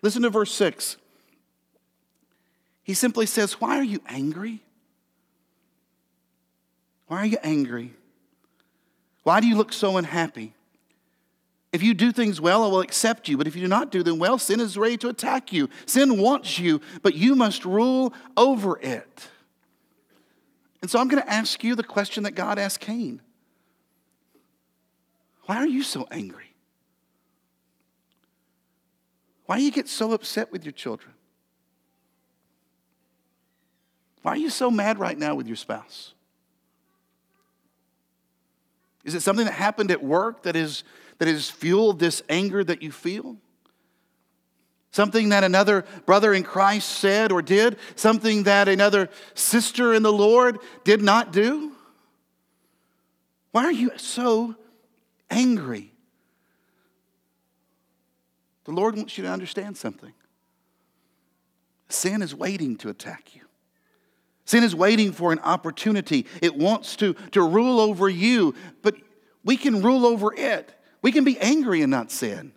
Listen 0.02 0.22
to 0.22 0.30
verse 0.30 0.52
6. 0.52 0.96
He 2.84 2.94
simply 2.94 3.26
says, 3.26 3.54
Why 3.54 3.78
are 3.78 3.84
you 3.84 4.00
angry? 4.06 4.60
Why 7.08 7.18
are 7.18 7.26
you 7.26 7.38
angry? 7.42 7.92
Why 9.24 9.40
do 9.40 9.46
you 9.46 9.56
look 9.56 9.72
so 9.72 9.96
unhappy? 9.96 10.54
If 11.72 11.82
you 11.82 11.92
do 11.92 12.12
things 12.12 12.40
well, 12.40 12.62
I 12.62 12.68
will 12.68 12.82
accept 12.82 13.26
you. 13.26 13.36
But 13.36 13.48
if 13.48 13.56
you 13.56 13.62
do 13.62 13.68
not 13.68 13.90
do 13.90 14.04
them 14.04 14.18
well, 14.18 14.38
sin 14.38 14.60
is 14.60 14.76
ready 14.76 14.96
to 14.98 15.08
attack 15.08 15.52
you. 15.52 15.68
Sin 15.86 16.18
wants 16.18 16.58
you, 16.58 16.80
but 17.02 17.14
you 17.14 17.34
must 17.34 17.64
rule 17.64 18.12
over 18.36 18.78
it. 18.78 19.28
And 20.80 20.90
so 20.90 21.00
I'm 21.00 21.08
going 21.08 21.22
to 21.22 21.32
ask 21.32 21.64
you 21.64 21.74
the 21.74 21.82
question 21.82 22.24
that 22.24 22.32
God 22.32 22.58
asked 22.58 22.80
Cain 22.80 23.22
Why 25.46 25.56
are 25.56 25.66
you 25.66 25.82
so 25.82 26.06
angry? 26.10 26.54
Why 29.46 29.56
do 29.56 29.64
you 29.64 29.72
get 29.72 29.88
so 29.88 30.12
upset 30.12 30.52
with 30.52 30.64
your 30.64 30.72
children? 30.72 31.13
Why 34.24 34.32
are 34.32 34.38
you 34.38 34.48
so 34.48 34.70
mad 34.70 34.98
right 34.98 35.18
now 35.18 35.34
with 35.34 35.46
your 35.46 35.56
spouse? 35.56 36.14
Is 39.04 39.14
it 39.14 39.20
something 39.20 39.44
that 39.44 39.52
happened 39.52 39.90
at 39.90 40.02
work 40.02 40.44
that, 40.44 40.56
is, 40.56 40.82
that 41.18 41.28
has 41.28 41.50
fueled 41.50 41.98
this 41.98 42.22
anger 42.30 42.64
that 42.64 42.80
you 42.80 42.90
feel? 42.90 43.36
Something 44.92 45.28
that 45.28 45.44
another 45.44 45.84
brother 46.06 46.32
in 46.32 46.42
Christ 46.42 46.88
said 46.88 47.32
or 47.32 47.42
did? 47.42 47.76
Something 47.96 48.44
that 48.44 48.66
another 48.66 49.10
sister 49.34 49.92
in 49.92 50.02
the 50.02 50.12
Lord 50.12 50.58
did 50.84 51.02
not 51.02 51.30
do? 51.30 51.72
Why 53.50 53.64
are 53.66 53.72
you 53.72 53.90
so 53.98 54.54
angry? 55.30 55.92
The 58.64 58.72
Lord 58.72 58.96
wants 58.96 59.18
you 59.18 59.24
to 59.24 59.30
understand 59.30 59.76
something. 59.76 60.14
Sin 61.90 62.22
is 62.22 62.34
waiting 62.34 62.76
to 62.76 62.88
attack 62.88 63.34
you. 63.34 63.43
Sin 64.44 64.62
is 64.62 64.74
waiting 64.74 65.12
for 65.12 65.32
an 65.32 65.38
opportunity. 65.40 66.26
It 66.42 66.56
wants 66.56 66.96
to, 66.96 67.14
to 67.32 67.42
rule 67.42 67.80
over 67.80 68.08
you, 68.08 68.54
but 68.82 68.94
we 69.44 69.56
can 69.56 69.82
rule 69.82 70.04
over 70.04 70.34
it. 70.34 70.74
We 71.02 71.12
can 71.12 71.24
be 71.24 71.38
angry 71.38 71.82
and 71.82 71.90
not 71.90 72.10
sin. 72.10 72.52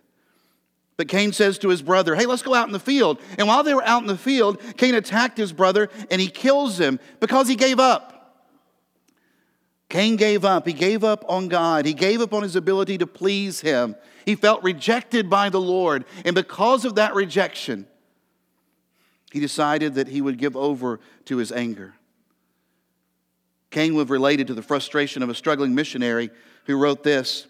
But 0.96 1.08
Cain 1.08 1.32
says 1.32 1.58
to 1.58 1.68
his 1.68 1.80
brother, 1.80 2.16
Hey, 2.16 2.26
let's 2.26 2.42
go 2.42 2.54
out 2.54 2.66
in 2.66 2.72
the 2.72 2.80
field. 2.80 3.20
And 3.38 3.46
while 3.46 3.62
they 3.62 3.72
were 3.72 3.84
out 3.84 4.02
in 4.02 4.08
the 4.08 4.18
field, 4.18 4.60
Cain 4.76 4.94
attacked 4.94 5.38
his 5.38 5.52
brother 5.52 5.88
and 6.10 6.20
he 6.20 6.28
kills 6.28 6.78
him 6.78 6.98
because 7.20 7.48
he 7.48 7.54
gave 7.54 7.78
up. 7.78 8.18
Cain 9.88 10.16
gave 10.16 10.44
up. 10.44 10.66
He 10.66 10.72
gave 10.72 11.04
up 11.04 11.24
on 11.28 11.48
God. 11.48 11.86
He 11.86 11.94
gave 11.94 12.20
up 12.20 12.34
on 12.34 12.42
his 12.42 12.56
ability 12.56 12.98
to 12.98 13.06
please 13.06 13.60
him. 13.60 13.96
He 14.26 14.34
felt 14.34 14.62
rejected 14.62 15.30
by 15.30 15.48
the 15.48 15.60
Lord. 15.60 16.04
And 16.26 16.34
because 16.34 16.84
of 16.84 16.96
that 16.96 17.14
rejection, 17.14 17.86
he 19.32 19.40
decided 19.40 19.94
that 19.94 20.08
he 20.08 20.20
would 20.20 20.38
give 20.38 20.56
over 20.56 21.00
to 21.26 21.36
his 21.36 21.52
anger. 21.52 21.94
Cain 23.70 23.94
would 23.94 24.02
have 24.02 24.10
related 24.10 24.46
to 24.46 24.54
the 24.54 24.62
frustration 24.62 25.22
of 25.22 25.28
a 25.28 25.34
struggling 25.34 25.74
missionary 25.74 26.30
who 26.64 26.76
wrote 26.76 27.02
this 27.02 27.46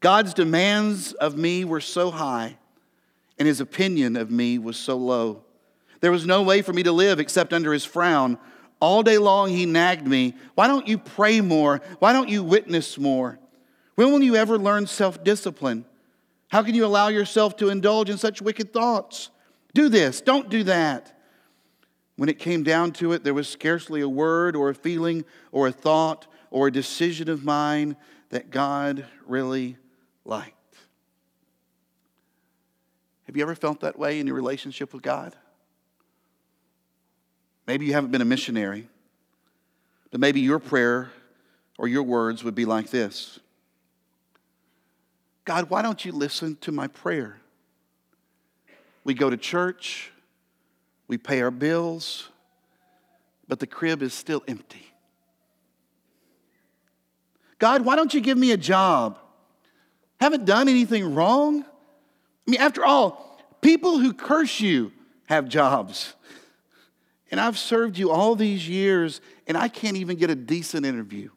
God's 0.00 0.34
demands 0.34 1.12
of 1.14 1.36
me 1.36 1.64
were 1.64 1.80
so 1.80 2.10
high, 2.10 2.56
and 3.38 3.48
his 3.48 3.60
opinion 3.60 4.16
of 4.16 4.30
me 4.30 4.58
was 4.58 4.76
so 4.76 4.96
low. 4.96 5.42
There 6.00 6.12
was 6.12 6.26
no 6.26 6.42
way 6.42 6.62
for 6.62 6.72
me 6.72 6.82
to 6.84 6.92
live 6.92 7.18
except 7.18 7.52
under 7.52 7.72
his 7.72 7.84
frown. 7.84 8.38
All 8.78 9.02
day 9.02 9.18
long 9.18 9.48
he 9.48 9.66
nagged 9.66 10.06
me, 10.06 10.34
Why 10.54 10.66
don't 10.66 10.86
you 10.86 10.98
pray 10.98 11.40
more? 11.40 11.80
Why 11.98 12.12
don't 12.12 12.28
you 12.28 12.44
witness 12.44 12.98
more? 12.98 13.38
When 13.94 14.12
will 14.12 14.22
you 14.22 14.36
ever 14.36 14.58
learn 14.58 14.86
self 14.86 15.24
discipline? 15.24 15.86
How 16.48 16.62
can 16.62 16.74
you 16.74 16.84
allow 16.84 17.08
yourself 17.08 17.56
to 17.56 17.70
indulge 17.70 18.10
in 18.10 18.18
such 18.18 18.40
wicked 18.40 18.72
thoughts? 18.72 19.30
Do 19.74 19.88
this, 19.88 20.20
don't 20.20 20.48
do 20.48 20.62
that. 20.64 21.15
When 22.16 22.28
it 22.28 22.38
came 22.38 22.62
down 22.62 22.92
to 22.92 23.12
it, 23.12 23.24
there 23.24 23.34
was 23.34 23.48
scarcely 23.48 24.00
a 24.00 24.08
word 24.08 24.56
or 24.56 24.70
a 24.70 24.74
feeling 24.74 25.24
or 25.52 25.68
a 25.68 25.72
thought 25.72 26.26
or 26.50 26.68
a 26.68 26.72
decision 26.72 27.28
of 27.28 27.44
mine 27.44 27.96
that 28.30 28.50
God 28.50 29.04
really 29.26 29.76
liked. 30.24 30.52
Have 33.26 33.36
you 33.36 33.42
ever 33.42 33.54
felt 33.54 33.80
that 33.80 33.98
way 33.98 34.18
in 34.18 34.26
your 34.26 34.36
relationship 34.36 34.92
with 34.94 35.02
God? 35.02 35.36
Maybe 37.66 37.86
you 37.86 37.92
haven't 37.92 38.12
been 38.12 38.22
a 38.22 38.26
missionary, 38.26 38.88
but 40.10 40.20
maybe 40.20 40.40
your 40.40 40.58
prayer 40.58 41.10
or 41.78 41.88
your 41.88 42.04
words 42.04 42.44
would 42.44 42.54
be 42.54 42.64
like 42.64 42.90
this 42.90 43.40
God, 45.44 45.68
why 45.68 45.82
don't 45.82 46.04
you 46.04 46.12
listen 46.12 46.56
to 46.62 46.72
my 46.72 46.86
prayer? 46.86 47.40
We 49.04 49.14
go 49.14 49.30
to 49.30 49.36
church, 49.36 50.12
we 51.08 51.18
pay 51.18 51.40
our 51.40 51.50
bills, 51.50 52.28
but 53.48 53.60
the 53.60 53.66
crib 53.66 54.02
is 54.02 54.12
still 54.12 54.42
empty. 54.48 54.92
God, 57.58 57.84
why 57.84 57.96
don't 57.96 58.12
you 58.12 58.20
give 58.20 58.36
me 58.36 58.52
a 58.52 58.56
job? 58.56 59.18
Haven't 60.20 60.44
done 60.44 60.68
anything 60.68 61.14
wrong. 61.14 61.62
I 61.62 62.50
mean, 62.50 62.60
after 62.60 62.84
all, 62.84 63.40
people 63.60 63.98
who 63.98 64.12
curse 64.12 64.60
you 64.60 64.92
have 65.26 65.48
jobs. 65.48 66.14
And 67.30 67.40
I've 67.40 67.58
served 67.58 67.98
you 67.98 68.10
all 68.10 68.36
these 68.36 68.68
years, 68.68 69.20
and 69.46 69.56
I 69.56 69.68
can't 69.68 69.96
even 69.96 70.16
get 70.16 70.30
a 70.30 70.34
decent 70.34 70.86
interview. 70.86 71.30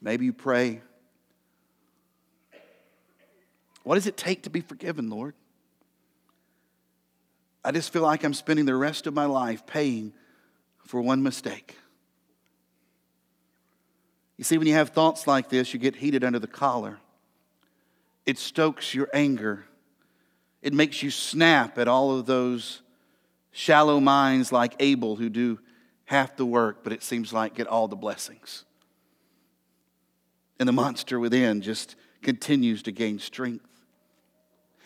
Maybe 0.00 0.26
you 0.26 0.32
pray, 0.32 0.80
What 3.84 3.96
does 3.96 4.06
it 4.06 4.16
take 4.16 4.42
to 4.42 4.50
be 4.50 4.60
forgiven, 4.60 5.10
Lord? 5.10 5.34
I 7.64 7.72
just 7.72 7.92
feel 7.92 8.02
like 8.02 8.24
I'm 8.24 8.34
spending 8.34 8.66
the 8.66 8.74
rest 8.74 9.06
of 9.06 9.14
my 9.14 9.24
life 9.24 9.66
paying 9.66 10.12
for 10.84 11.00
one 11.00 11.22
mistake. 11.22 11.78
You 14.36 14.44
see, 14.44 14.58
when 14.58 14.66
you 14.66 14.74
have 14.74 14.90
thoughts 14.90 15.26
like 15.26 15.48
this, 15.48 15.72
you 15.72 15.80
get 15.80 15.96
heated 15.96 16.24
under 16.24 16.38
the 16.38 16.46
collar. 16.46 16.98
It 18.26 18.38
stokes 18.38 18.94
your 18.94 19.08
anger 19.14 19.64
it 20.64 20.72
makes 20.72 21.02
you 21.02 21.10
snap 21.10 21.78
at 21.78 21.88
all 21.88 22.18
of 22.18 22.24
those 22.24 22.80
shallow 23.52 24.00
minds 24.00 24.50
like 24.50 24.74
Abel 24.80 25.14
who 25.16 25.28
do 25.28 25.60
half 26.06 26.36
the 26.36 26.46
work, 26.46 26.82
but 26.82 26.90
it 26.90 27.02
seems 27.02 27.34
like 27.34 27.54
get 27.54 27.66
all 27.66 27.86
the 27.86 27.96
blessings. 27.96 28.64
And 30.58 30.66
the 30.66 30.72
monster 30.72 31.20
within 31.20 31.60
just 31.60 31.96
continues 32.22 32.82
to 32.84 32.92
gain 32.92 33.18
strength. 33.18 33.73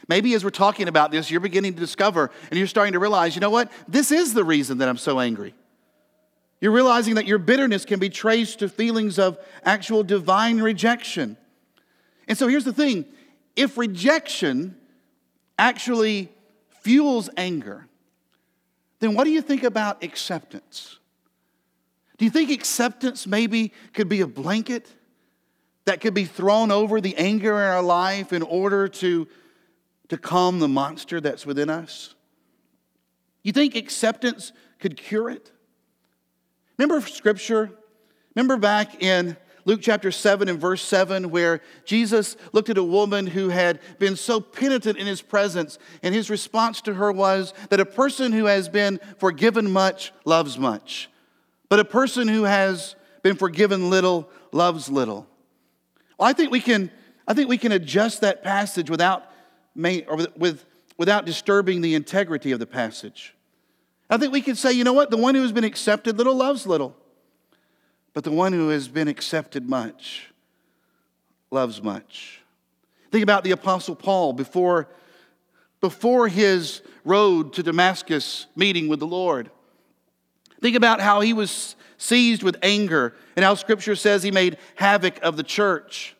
Maybe 0.08 0.32
as 0.34 0.42
we're 0.42 0.50
talking 0.50 0.88
about 0.88 1.10
this, 1.10 1.30
you're 1.30 1.40
beginning 1.40 1.74
to 1.74 1.80
discover 1.80 2.30
and 2.50 2.58
you're 2.58 2.66
starting 2.66 2.94
to 2.94 2.98
realize, 2.98 3.34
you 3.34 3.40
know 3.40 3.50
what? 3.50 3.70
This 3.86 4.10
is 4.10 4.32
the 4.32 4.42
reason 4.42 4.78
that 4.78 4.88
I'm 4.88 4.96
so 4.96 5.20
angry. 5.20 5.54
You're 6.60 6.72
realizing 6.72 7.14
that 7.16 7.26
your 7.26 7.38
bitterness 7.38 7.84
can 7.84 8.00
be 8.00 8.08
traced 8.08 8.60
to 8.60 8.68
feelings 8.68 9.18
of 9.18 9.38
actual 9.64 10.02
divine 10.02 10.60
rejection. 10.60 11.36
And 12.26 12.36
so 12.36 12.48
here's 12.48 12.64
the 12.64 12.72
thing 12.72 13.04
if 13.54 13.76
rejection 13.76 14.76
actually 15.58 16.30
fuels 16.80 17.28
anger, 17.36 17.86
then 19.00 19.14
what 19.14 19.24
do 19.24 19.30
you 19.30 19.42
think 19.42 19.62
about 19.62 20.02
acceptance? 20.02 20.98
Do 22.16 22.24
you 22.24 22.30
think 22.30 22.50
acceptance 22.50 23.26
maybe 23.26 23.72
could 23.92 24.08
be 24.08 24.22
a 24.22 24.26
blanket 24.26 24.92
that 25.84 26.00
could 26.00 26.14
be 26.14 26.24
thrown 26.24 26.70
over 26.70 27.00
the 27.00 27.16
anger 27.16 27.52
in 27.52 27.68
our 27.68 27.82
life 27.82 28.32
in 28.32 28.42
order 28.42 28.88
to, 28.88 29.28
to 30.08 30.18
calm 30.18 30.58
the 30.58 30.68
monster 30.68 31.20
that's 31.20 31.46
within 31.46 31.70
us? 31.70 32.14
You 33.42 33.52
think 33.52 33.76
acceptance 33.76 34.52
could 34.78 34.96
cure 34.96 35.30
it? 35.30 35.52
Remember 36.76 37.06
scripture? 37.06 37.70
Remember 38.34 38.56
back 38.56 39.02
in 39.02 39.36
Luke 39.64 39.80
chapter 39.82 40.10
7 40.10 40.48
and 40.48 40.58
verse 40.58 40.80
7, 40.80 41.30
where 41.30 41.60
Jesus 41.84 42.36
looked 42.52 42.70
at 42.70 42.78
a 42.78 42.82
woman 42.82 43.26
who 43.26 43.50
had 43.50 43.80
been 43.98 44.16
so 44.16 44.40
penitent 44.40 44.96
in 44.96 45.06
his 45.06 45.20
presence, 45.20 45.78
and 46.02 46.14
his 46.14 46.30
response 46.30 46.80
to 46.82 46.94
her 46.94 47.12
was 47.12 47.52
that 47.68 47.78
a 47.78 47.84
person 47.84 48.32
who 48.32 48.46
has 48.46 48.68
been 48.68 48.98
forgiven 49.18 49.70
much 49.70 50.12
loves 50.24 50.58
much, 50.58 51.10
but 51.68 51.80
a 51.80 51.84
person 51.84 52.28
who 52.28 52.44
has 52.44 52.96
been 53.22 53.36
forgiven 53.36 53.90
little 53.90 54.30
loves 54.52 54.88
little. 54.88 55.26
Well, 56.18 56.28
I 56.28 56.32
think 56.32 56.50
we 56.50 56.60
can, 56.60 56.90
I 57.26 57.34
think 57.34 57.50
we 57.50 57.58
can 57.58 57.72
adjust 57.72 58.22
that 58.22 58.42
passage 58.42 58.88
without, 58.88 59.27
or 59.78 60.16
with, 60.16 60.36
with, 60.36 60.64
without 60.96 61.24
disturbing 61.24 61.80
the 61.80 61.94
integrity 61.94 62.52
of 62.52 62.58
the 62.58 62.66
passage. 62.66 63.34
I 64.10 64.16
think 64.16 64.32
we 64.32 64.40
can 64.40 64.56
say, 64.56 64.72
you 64.72 64.84
know 64.84 64.92
what? 64.92 65.10
The 65.10 65.16
one 65.16 65.34
who 65.34 65.42
has 65.42 65.52
been 65.52 65.64
accepted 65.64 66.16
little 66.16 66.34
loves 66.34 66.66
little. 66.66 66.96
But 68.14 68.24
the 68.24 68.32
one 68.32 68.52
who 68.52 68.70
has 68.70 68.88
been 68.88 69.06
accepted 69.06 69.68
much 69.68 70.32
loves 71.50 71.82
much. 71.82 72.40
Think 73.10 73.22
about 73.22 73.44
the 73.44 73.52
Apostle 73.52 73.94
Paul 73.94 74.32
before, 74.32 74.88
before 75.80 76.28
his 76.28 76.82
road 77.04 77.52
to 77.54 77.62
Damascus 77.62 78.46
meeting 78.56 78.88
with 78.88 78.98
the 78.98 79.06
Lord. 79.06 79.50
Think 80.60 80.76
about 80.76 81.00
how 81.00 81.20
he 81.20 81.32
was 81.32 81.76
seized 81.96 82.42
with 82.42 82.56
anger 82.62 83.14
and 83.36 83.44
how 83.44 83.54
Scripture 83.54 83.94
says 83.94 84.22
he 84.22 84.30
made 84.30 84.58
havoc 84.74 85.22
of 85.22 85.36
the 85.36 85.42
church. 85.42 86.16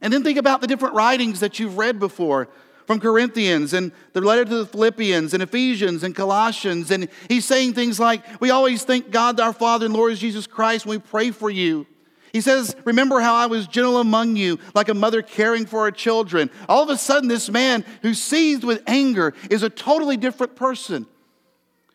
And 0.00 0.12
then 0.12 0.22
think 0.22 0.38
about 0.38 0.60
the 0.60 0.66
different 0.66 0.94
writings 0.94 1.40
that 1.40 1.58
you've 1.58 1.78
read 1.78 1.98
before 1.98 2.48
from 2.86 3.00
Corinthians 3.00 3.72
and 3.72 3.92
the 4.12 4.20
letter 4.20 4.44
to 4.44 4.56
the 4.56 4.66
Philippians 4.66 5.34
and 5.34 5.42
Ephesians 5.42 6.02
and 6.02 6.14
Colossians. 6.14 6.90
And 6.90 7.08
he's 7.28 7.44
saying 7.44 7.74
things 7.74 7.98
like, 7.98 8.22
We 8.40 8.50
always 8.50 8.84
thank 8.84 9.10
God, 9.10 9.40
our 9.40 9.52
Father 9.52 9.86
and 9.86 9.94
Lord 9.94 10.16
Jesus 10.16 10.46
Christ, 10.46 10.86
when 10.86 10.98
we 10.98 11.02
pray 11.02 11.30
for 11.30 11.50
you. 11.50 11.86
He 12.32 12.40
says, 12.40 12.74
Remember 12.84 13.20
how 13.20 13.34
I 13.34 13.46
was 13.46 13.66
gentle 13.66 13.98
among 13.98 14.36
you, 14.36 14.58
like 14.74 14.88
a 14.88 14.94
mother 14.94 15.22
caring 15.22 15.66
for 15.66 15.84
her 15.84 15.90
children. 15.90 16.50
All 16.68 16.82
of 16.82 16.90
a 16.90 16.98
sudden, 16.98 17.28
this 17.28 17.48
man 17.48 17.84
who's 18.02 18.20
seized 18.20 18.64
with 18.64 18.82
anger 18.86 19.34
is 19.50 19.62
a 19.62 19.70
totally 19.70 20.16
different 20.16 20.56
person. 20.56 21.06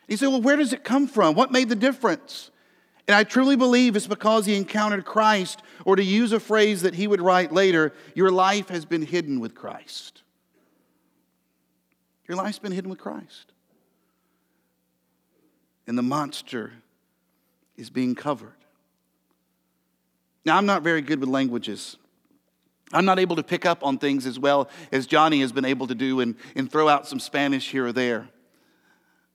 He 0.07 0.15
said, 0.15 0.29
Well, 0.29 0.41
where 0.41 0.55
does 0.55 0.73
it 0.73 0.83
come 0.83 1.07
from? 1.07 1.35
What 1.35 1.51
made 1.51 1.69
the 1.69 1.75
difference? 1.75 2.51
And 3.07 3.15
I 3.15 3.23
truly 3.23 3.55
believe 3.55 3.95
it's 3.95 4.05
because 4.05 4.45
he 4.45 4.55
encountered 4.55 5.03
Christ, 5.03 5.63
or 5.83 5.95
to 5.95 6.03
use 6.03 6.31
a 6.31 6.39
phrase 6.39 6.83
that 6.83 6.93
he 6.93 7.07
would 7.07 7.21
write 7.21 7.51
later, 7.51 7.91
your 8.13 8.29
life 8.29 8.69
has 8.69 8.85
been 8.85 9.01
hidden 9.01 9.39
with 9.39 9.55
Christ. 9.55 10.21
Your 12.29 12.37
life's 12.37 12.59
been 12.59 12.71
hidden 12.71 12.91
with 12.91 12.99
Christ. 12.99 13.51
And 15.87 15.97
the 15.97 16.03
monster 16.03 16.71
is 17.75 17.89
being 17.89 18.13
covered. 18.13 18.53
Now, 20.45 20.55
I'm 20.55 20.67
not 20.67 20.83
very 20.83 21.01
good 21.01 21.19
with 21.19 21.27
languages. 21.27 21.97
I'm 22.93 23.05
not 23.05 23.17
able 23.17 23.35
to 23.37 23.43
pick 23.43 23.65
up 23.65 23.83
on 23.83 23.97
things 23.97 24.27
as 24.27 24.37
well 24.37 24.69
as 24.91 25.07
Johnny 25.07 25.41
has 25.41 25.51
been 25.51 25.65
able 25.65 25.87
to 25.87 25.95
do 25.95 26.19
and, 26.19 26.35
and 26.55 26.71
throw 26.71 26.87
out 26.87 27.07
some 27.07 27.19
Spanish 27.19 27.71
here 27.71 27.87
or 27.87 27.91
there. 27.91 28.29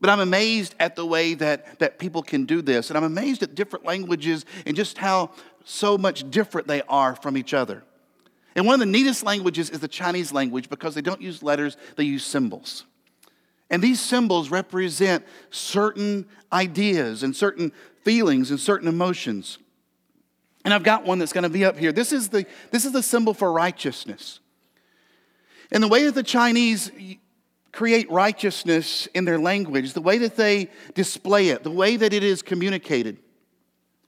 But 0.01 0.11
I'm 0.11 0.21
amazed 0.21 0.77
at 0.79 0.95
the 0.95 1.05
way 1.05 1.35
that, 1.35 1.81
that 1.81 1.99
people 1.99 2.23
can 2.23 2.45
do 2.45 2.63
this. 2.63 2.91
And 2.91 2.97
I'm 2.97 3.05
amazed 3.05 3.43
at 3.43 3.57
different 3.57 3.85
languages 3.85 4.45
and 4.67 4.77
just 4.77 4.99
how 4.99 5.33
so 5.65 5.99
much 5.99 6.31
different 6.31 6.69
they 6.69 6.83
are 6.83 7.17
from 7.17 7.37
each 7.37 7.55
other. 7.55 7.83
And 8.57 8.67
one 8.67 8.75
of 8.75 8.81
the 8.81 8.87
neatest 8.87 9.25
languages 9.25 9.71
is 9.71 9.81
the 9.81 9.88
Chinese 9.88 10.33
language 10.33 10.69
because 10.69 10.95
they 10.95 11.01
don't 11.01 11.21
use 11.21 11.43
letters, 11.43 11.77
they 11.97 12.05
use 12.05 12.25
symbols. 12.25 12.85
And 13.71 13.83
these 13.83 14.01
symbols 14.01 14.51
represent 14.51 15.25
certain 15.51 16.27
ideas 16.53 17.23
and 17.23 17.35
certain 17.35 17.73
feelings 18.05 18.51
and 18.51 18.61
certain 18.61 18.87
emotions. 18.87 19.59
And 20.64 20.73
I've 20.73 20.85
got 20.85 21.05
one 21.05 21.19
that's 21.19 21.33
going 21.33 21.45
to 21.45 21.51
be 21.51 21.64
up 21.64 21.77
here. 21.77 21.93
This 21.93 22.12
is 22.12 22.29
the, 22.29 22.47
this 22.71 22.85
is 22.85 22.93
the 22.93 23.03
symbol 23.03 23.35
for 23.35 23.53
righteousness. 23.53 24.40
And 25.73 25.83
the 25.83 25.88
way 25.88 26.05
that 26.05 26.14
the 26.14 26.23
Chinese 26.23 26.90
create 27.73 28.11
righteousness 28.11 29.09
in 29.09 29.25
their 29.25 29.38
language, 29.38 29.93
the 29.93 30.01
way 30.01 30.19
that 30.19 30.37
they 30.37 30.71
display 30.95 31.49
it, 31.49 31.64
the 31.64 31.71
way 31.71 31.97
that 31.97 32.12
it 32.12 32.23
is 32.23 32.40
communicated, 32.40 33.19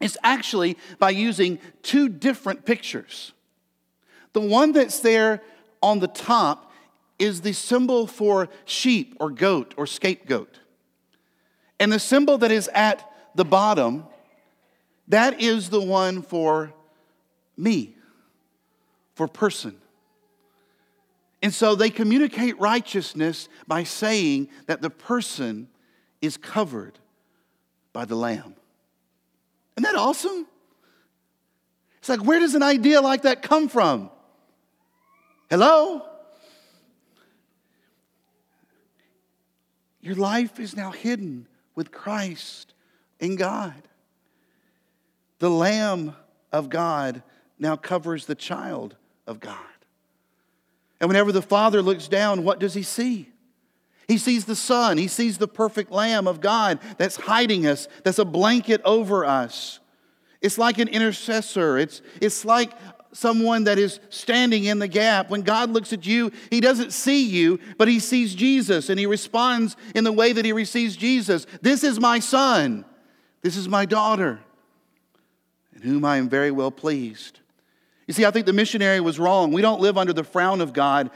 is 0.01 0.17
actually 0.23 0.77
by 0.99 1.11
using 1.11 1.59
two 1.83 2.09
different 2.09 2.65
pictures. 2.65 3.33
The 4.37 4.43
one 4.43 4.73
that's 4.73 5.01
there 5.01 5.41
on 5.83 5.99
the 5.99 6.09
top 6.09 6.71
is 7.19 7.41
the 7.41 7.55
symbol 7.55 8.07
for 8.07 8.51
sheep 8.67 9.17
or 9.19 9.31
goat 9.31 9.73
or 9.79 9.87
scapegoat. 9.87 10.61
And 11.81 11.91
the 11.91 11.99
symbol 11.99 12.37
that 12.37 12.51
is 12.51 12.69
at 12.75 13.11
the 13.35 13.47
bottom, 13.47 14.05
that 15.09 15.41
is 15.41 15.71
the 15.71 15.81
one 15.81 16.21
for 16.21 16.75
me 17.57 17.97
for 19.15 19.27
person. 19.27 19.79
And 21.41 21.55
so 21.55 21.75
they 21.75 21.89
communicate 21.89 22.61
righteousness 22.61 23.49
by 23.67 23.85
saying 23.85 24.49
that 24.67 24.83
the 24.83 24.91
person 24.91 25.67
is 26.21 26.37
covered 26.37 26.99
by 27.95 28.05
the 28.05 28.17
Lamb. 28.17 28.55
Isn't 29.79 29.85
that 29.85 29.97
awesome? 29.97 30.47
It's 32.01 32.11
like, 32.11 32.23
where 32.23 32.39
does 32.39 32.55
an 32.55 32.63
idea 32.63 33.01
like 33.01 33.23
that 33.23 33.41
come 33.41 33.71
from? 33.71 34.11
Hello? 35.49 36.03
Your 40.01 40.15
life 40.15 40.61
is 40.61 40.77
now 40.77 40.91
hidden 40.91 41.47
with 41.75 41.93
Christ 41.93 42.75
in 43.21 43.37
God. 43.37 43.75
The 45.39 45.51
Lamb 45.51 46.15
of 46.53 46.69
God 46.69 47.23
now 47.59 47.77
covers 47.77 48.27
the 48.27 48.35
child 48.35 48.97
of 49.27 49.41
God. 49.41 49.59
And 51.01 51.09
whenever 51.09 51.33
the 51.33 51.43
Father 51.43 51.83
looks 51.83 52.09
down, 52.09 52.45
what 52.45 52.59
does 52.59 52.75
he 52.75 52.83
see? 52.83 53.29
He 54.09 54.19
sees 54.19 54.45
the 54.45 54.57
Son. 54.57 54.99
He 54.99 55.09
sees 55.09 55.39
the 55.39 55.49
perfect 55.49 55.91
Lamb 55.91 56.27
of 56.27 56.41
God 56.41 56.79
that's 56.97 57.17
hiding 57.17 57.67
us, 57.67 57.89
that's 58.05 58.19
a 58.19 58.25
blanket 58.25 58.81
over 58.85 59.25
us. 59.25 59.81
It's 60.41 60.59
like 60.59 60.79
an 60.79 60.89
intercessor. 60.89 61.79
It's, 61.79 62.03
it's 62.21 62.45
like 62.45 62.71
someone 63.17 63.65
that 63.65 63.79
is 63.79 63.99
standing 64.11 64.65
in 64.65 64.79
the 64.79 64.89
gap. 64.89 65.31
When 65.31 65.43
God 65.43 65.71
looks 65.71 65.93
at 65.93 66.07
you, 66.07 66.31
He 66.51 66.61
doesn't 66.61 66.93
see 66.93 67.27
you, 67.27 67.59
but 67.79 67.89
He 67.89 67.99
sees 67.99 68.35
Jesus 68.35 68.91
and 68.91 68.99
He 68.99 69.07
responds 69.07 69.77
in 69.95 70.05
the 70.05 70.13
way 70.13 70.33
that 70.33 70.45
He 70.45 70.53
receives 70.53 70.97
Jesus. 70.97 71.47
This 71.63 71.83
is 71.83 71.99
my 71.99 72.19
son. 72.19 72.85
This 73.43 73.57
is 73.57 73.69
my 73.69 73.85
daughter, 73.85 74.41
in 75.75 75.83
whom 75.83 76.05
I 76.05 76.17
am 76.17 76.29
very 76.29 76.51
well 76.51 76.71
pleased. 76.71 77.41
You 78.07 78.15
see, 78.15 78.25
I 78.25 78.31
think 78.31 78.47
the 78.47 78.53
missionary 78.53 79.01
was 79.01 79.19
wrong. 79.19 79.53
We 79.53 79.63
don't 79.63 79.81
live 79.81 79.97
under 79.97 80.13
the 80.13 80.25
frown 80.25 80.61
of 80.61 80.73
God, 80.73 81.11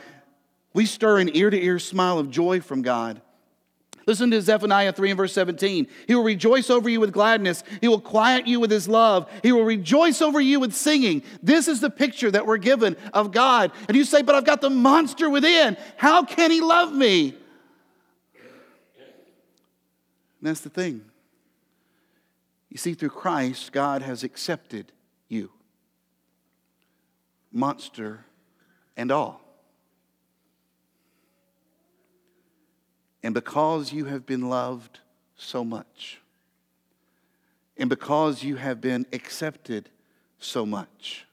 we 0.72 0.86
stir 0.86 1.18
an 1.18 1.34
ear 1.36 1.50
to 1.50 1.60
ear 1.60 1.80
smile 1.80 2.18
of 2.18 2.30
joy 2.30 2.60
from 2.60 2.82
God. 2.82 3.20
Listen 4.10 4.32
to 4.32 4.42
Zephaniah 4.42 4.92
3 4.92 5.10
and 5.10 5.16
verse 5.16 5.32
17. 5.34 5.86
He 6.08 6.16
will 6.16 6.24
rejoice 6.24 6.68
over 6.68 6.88
you 6.88 6.98
with 6.98 7.12
gladness. 7.12 7.62
He 7.80 7.86
will 7.86 8.00
quiet 8.00 8.48
you 8.48 8.58
with 8.58 8.68
his 8.68 8.88
love. 8.88 9.30
He 9.44 9.52
will 9.52 9.62
rejoice 9.62 10.20
over 10.20 10.40
you 10.40 10.58
with 10.58 10.74
singing. 10.74 11.22
This 11.44 11.68
is 11.68 11.80
the 11.80 11.90
picture 11.90 12.28
that 12.28 12.44
we're 12.44 12.56
given 12.56 12.96
of 13.14 13.30
God. 13.30 13.70
And 13.86 13.96
you 13.96 14.02
say, 14.02 14.22
But 14.22 14.34
I've 14.34 14.44
got 14.44 14.62
the 14.62 14.68
monster 14.68 15.30
within. 15.30 15.76
How 15.96 16.24
can 16.24 16.50
he 16.50 16.60
love 16.60 16.92
me? 16.92 17.36
And 20.40 20.48
that's 20.48 20.62
the 20.62 20.70
thing. 20.70 21.02
You 22.68 22.78
see, 22.78 22.94
through 22.94 23.10
Christ, 23.10 23.70
God 23.70 24.02
has 24.02 24.24
accepted 24.24 24.90
you, 25.28 25.52
monster 27.52 28.24
and 28.96 29.12
all. 29.12 29.40
And 33.22 33.34
because 33.34 33.92
you 33.92 34.06
have 34.06 34.24
been 34.24 34.48
loved 34.48 35.00
so 35.36 35.64
much, 35.64 36.20
and 37.76 37.88
because 37.88 38.42
you 38.42 38.56
have 38.56 38.80
been 38.80 39.06
accepted 39.12 39.88
so 40.38 40.64
much, 40.64 41.26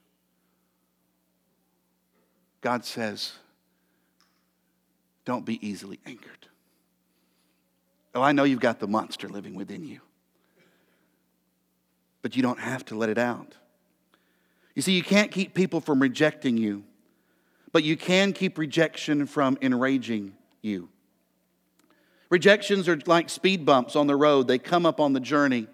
God 2.62 2.84
says, 2.86 3.34
don't 5.26 5.46
be 5.46 5.66
easily 5.66 6.00
angered. 6.06 6.48
Oh, 8.16 8.22
I 8.22 8.32
know 8.32 8.46
you've 8.46 8.60
got 8.60 8.80
the 8.80 8.88
monster 8.88 9.30
living 9.30 9.56
within 9.56 9.86
you, 9.86 10.00
but 12.22 12.36
you 12.36 12.42
don't 12.42 12.60
have 12.60 12.84
to 12.86 12.96
let 12.96 13.10
it 13.10 13.18
out. 13.18 13.56
You 14.74 14.82
see, 14.82 14.94
you 14.94 15.04
can't 15.04 15.32
keep 15.32 15.54
people 15.54 15.82
from 15.82 16.02
rejecting 16.02 16.58
you, 16.58 16.84
but 17.72 17.84
you 17.84 17.98
can 17.98 18.34
keep 18.34 18.58
rejection 18.58 19.26
from 19.26 19.58
enraging 19.62 20.34
you. 20.62 20.90
Rejections 22.30 22.90
are 22.90 23.00
like 23.06 23.30
speed 23.30 23.66
bumps 23.66 23.96
on 23.96 24.08
the 24.08 24.16
road, 24.16 24.48
they 24.48 24.58
come 24.58 24.86
up 24.86 25.00
on 25.00 25.14
the 25.14 25.20
journey. 25.20 25.68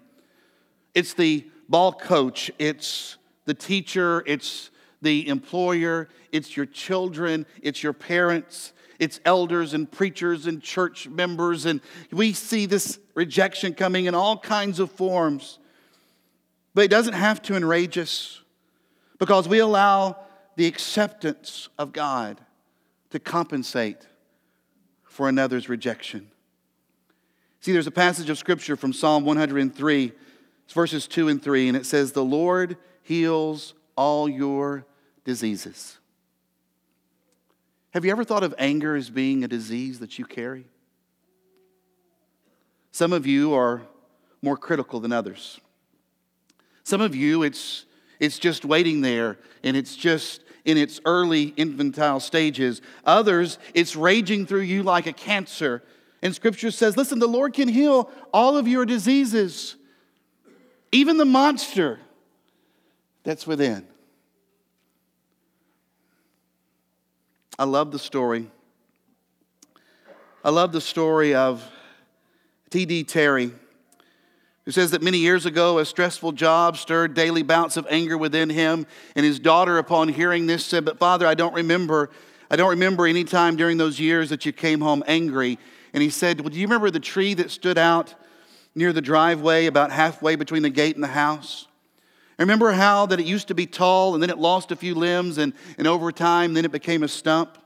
It's 0.94 1.14
the 1.14 1.48
ball 1.68 1.92
coach, 1.92 2.50
it's 2.58 3.16
the 3.44 3.54
teacher, 3.54 4.22
it's 4.26 4.70
the 5.02 5.28
employer, 5.28 6.08
it's 6.32 6.56
your 6.56 6.66
children, 6.66 7.46
it's 7.62 7.82
your 7.82 7.92
parents, 7.92 8.72
it's 8.98 9.20
elders 9.24 9.74
and 9.74 9.90
preachers 9.90 10.46
and 10.46 10.62
church 10.62 11.08
members. 11.08 11.66
And 11.66 11.80
we 12.12 12.32
see 12.32 12.66
this 12.66 12.98
rejection 13.14 13.74
coming 13.74 14.06
in 14.06 14.14
all 14.14 14.38
kinds 14.38 14.78
of 14.78 14.90
forms. 14.90 15.58
But 16.74 16.84
it 16.84 16.90
doesn't 16.90 17.14
have 17.14 17.42
to 17.42 17.56
enrage 17.56 17.98
us 17.98 18.40
because 19.18 19.48
we 19.48 19.58
allow 19.58 20.16
the 20.56 20.66
acceptance 20.66 21.68
of 21.78 21.92
God 21.92 22.40
to 23.10 23.18
compensate 23.18 23.98
for 25.04 25.28
another's 25.28 25.68
rejection. 25.68 26.30
See, 27.64 27.72
there's 27.72 27.86
a 27.86 27.90
passage 27.90 28.28
of 28.28 28.36
scripture 28.36 28.76
from 28.76 28.92
Psalm 28.92 29.24
103, 29.24 30.12
verses 30.68 31.06
2 31.06 31.28
and 31.28 31.42
3, 31.42 31.68
and 31.68 31.76
it 31.78 31.86
says, 31.86 32.12
The 32.12 32.22
Lord 32.22 32.76
heals 33.00 33.72
all 33.96 34.28
your 34.28 34.84
diseases. 35.24 35.96
Have 37.94 38.04
you 38.04 38.10
ever 38.10 38.22
thought 38.22 38.42
of 38.42 38.54
anger 38.58 38.94
as 38.96 39.08
being 39.08 39.44
a 39.44 39.48
disease 39.48 39.98
that 40.00 40.18
you 40.18 40.26
carry? 40.26 40.66
Some 42.92 43.14
of 43.14 43.26
you 43.26 43.54
are 43.54 43.80
more 44.42 44.58
critical 44.58 45.00
than 45.00 45.10
others. 45.10 45.58
Some 46.82 47.00
of 47.00 47.14
you, 47.14 47.44
it's, 47.44 47.86
it's 48.20 48.38
just 48.38 48.66
waiting 48.66 49.00
there 49.00 49.38
and 49.62 49.74
it's 49.74 49.96
just 49.96 50.42
in 50.66 50.76
its 50.76 51.00
early 51.06 51.54
infantile 51.56 52.20
stages. 52.20 52.82
Others, 53.06 53.58
it's 53.72 53.96
raging 53.96 54.44
through 54.44 54.60
you 54.60 54.82
like 54.82 55.06
a 55.06 55.14
cancer 55.14 55.82
and 56.24 56.34
scripture 56.34 56.70
says, 56.70 56.96
listen, 56.96 57.18
the 57.18 57.28
Lord 57.28 57.52
can 57.52 57.68
heal 57.68 58.10
all 58.32 58.56
of 58.56 58.66
your 58.66 58.86
diseases, 58.86 59.76
even 60.90 61.18
the 61.18 61.26
monster 61.26 62.00
that's 63.24 63.46
within. 63.46 63.86
I 67.58 67.64
love 67.64 67.92
the 67.92 67.98
story. 67.98 68.50
I 70.42 70.48
love 70.48 70.72
the 70.72 70.80
story 70.80 71.34
of 71.34 71.62
T.D. 72.70 73.04
Terry, 73.04 73.52
who 74.64 74.70
says 74.70 74.92
that 74.92 75.02
many 75.02 75.18
years 75.18 75.44
ago, 75.44 75.78
a 75.78 75.84
stressful 75.84 76.32
job 76.32 76.78
stirred 76.78 77.12
daily 77.12 77.42
bouts 77.42 77.76
of 77.76 77.86
anger 77.90 78.16
within 78.16 78.48
him. 78.48 78.86
And 79.14 79.26
his 79.26 79.38
daughter, 79.38 79.76
upon 79.76 80.08
hearing 80.08 80.46
this, 80.46 80.64
said, 80.64 80.86
But 80.86 80.98
Father, 80.98 81.26
I 81.26 81.34
don't 81.34 81.54
remember. 81.54 82.08
I 82.50 82.56
don't 82.56 82.70
remember 82.70 83.06
any 83.06 83.24
time 83.24 83.56
during 83.56 83.76
those 83.76 84.00
years 84.00 84.30
that 84.30 84.46
you 84.46 84.52
came 84.52 84.80
home 84.80 85.04
angry 85.06 85.58
and 85.94 86.02
he 86.02 86.10
said, 86.10 86.40
Well, 86.40 86.50
do 86.50 86.58
you 86.58 86.66
remember 86.66 86.90
the 86.90 87.00
tree 87.00 87.32
that 87.34 87.50
stood 87.50 87.78
out 87.78 88.14
near 88.74 88.92
the 88.92 89.00
driveway 89.00 89.66
about 89.66 89.92
halfway 89.92 90.34
between 90.34 90.62
the 90.62 90.70
gate 90.70 90.96
and 90.96 91.04
the 91.04 91.08
house? 91.08 91.68
remember 92.36 92.72
how 92.72 93.06
that 93.06 93.20
it 93.20 93.26
used 93.26 93.46
to 93.46 93.54
be 93.54 93.64
tall 93.64 94.14
and 94.14 94.20
then 94.20 94.28
it 94.28 94.36
lost 94.36 94.72
a 94.72 94.76
few 94.76 94.96
limbs 94.96 95.38
and, 95.38 95.52
and 95.78 95.86
over 95.86 96.10
time 96.10 96.52
then 96.52 96.64
it 96.64 96.72
became 96.72 97.04
a 97.04 97.08
stump? 97.08 97.56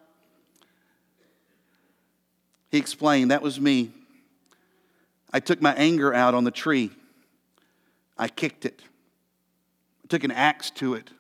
He 2.70 2.76
explained, 2.76 3.30
That 3.30 3.40
was 3.40 3.58
me. 3.58 3.92
I 5.32 5.40
took 5.40 5.60
my 5.62 5.74
anger 5.74 6.12
out 6.14 6.34
on 6.34 6.44
the 6.44 6.50
tree. 6.50 6.90
I 8.18 8.28
kicked 8.28 8.66
it. 8.66 8.82
I 10.04 10.06
took 10.08 10.22
an 10.22 10.30
axe 10.30 10.70
to 10.72 10.94
it. 10.94 11.10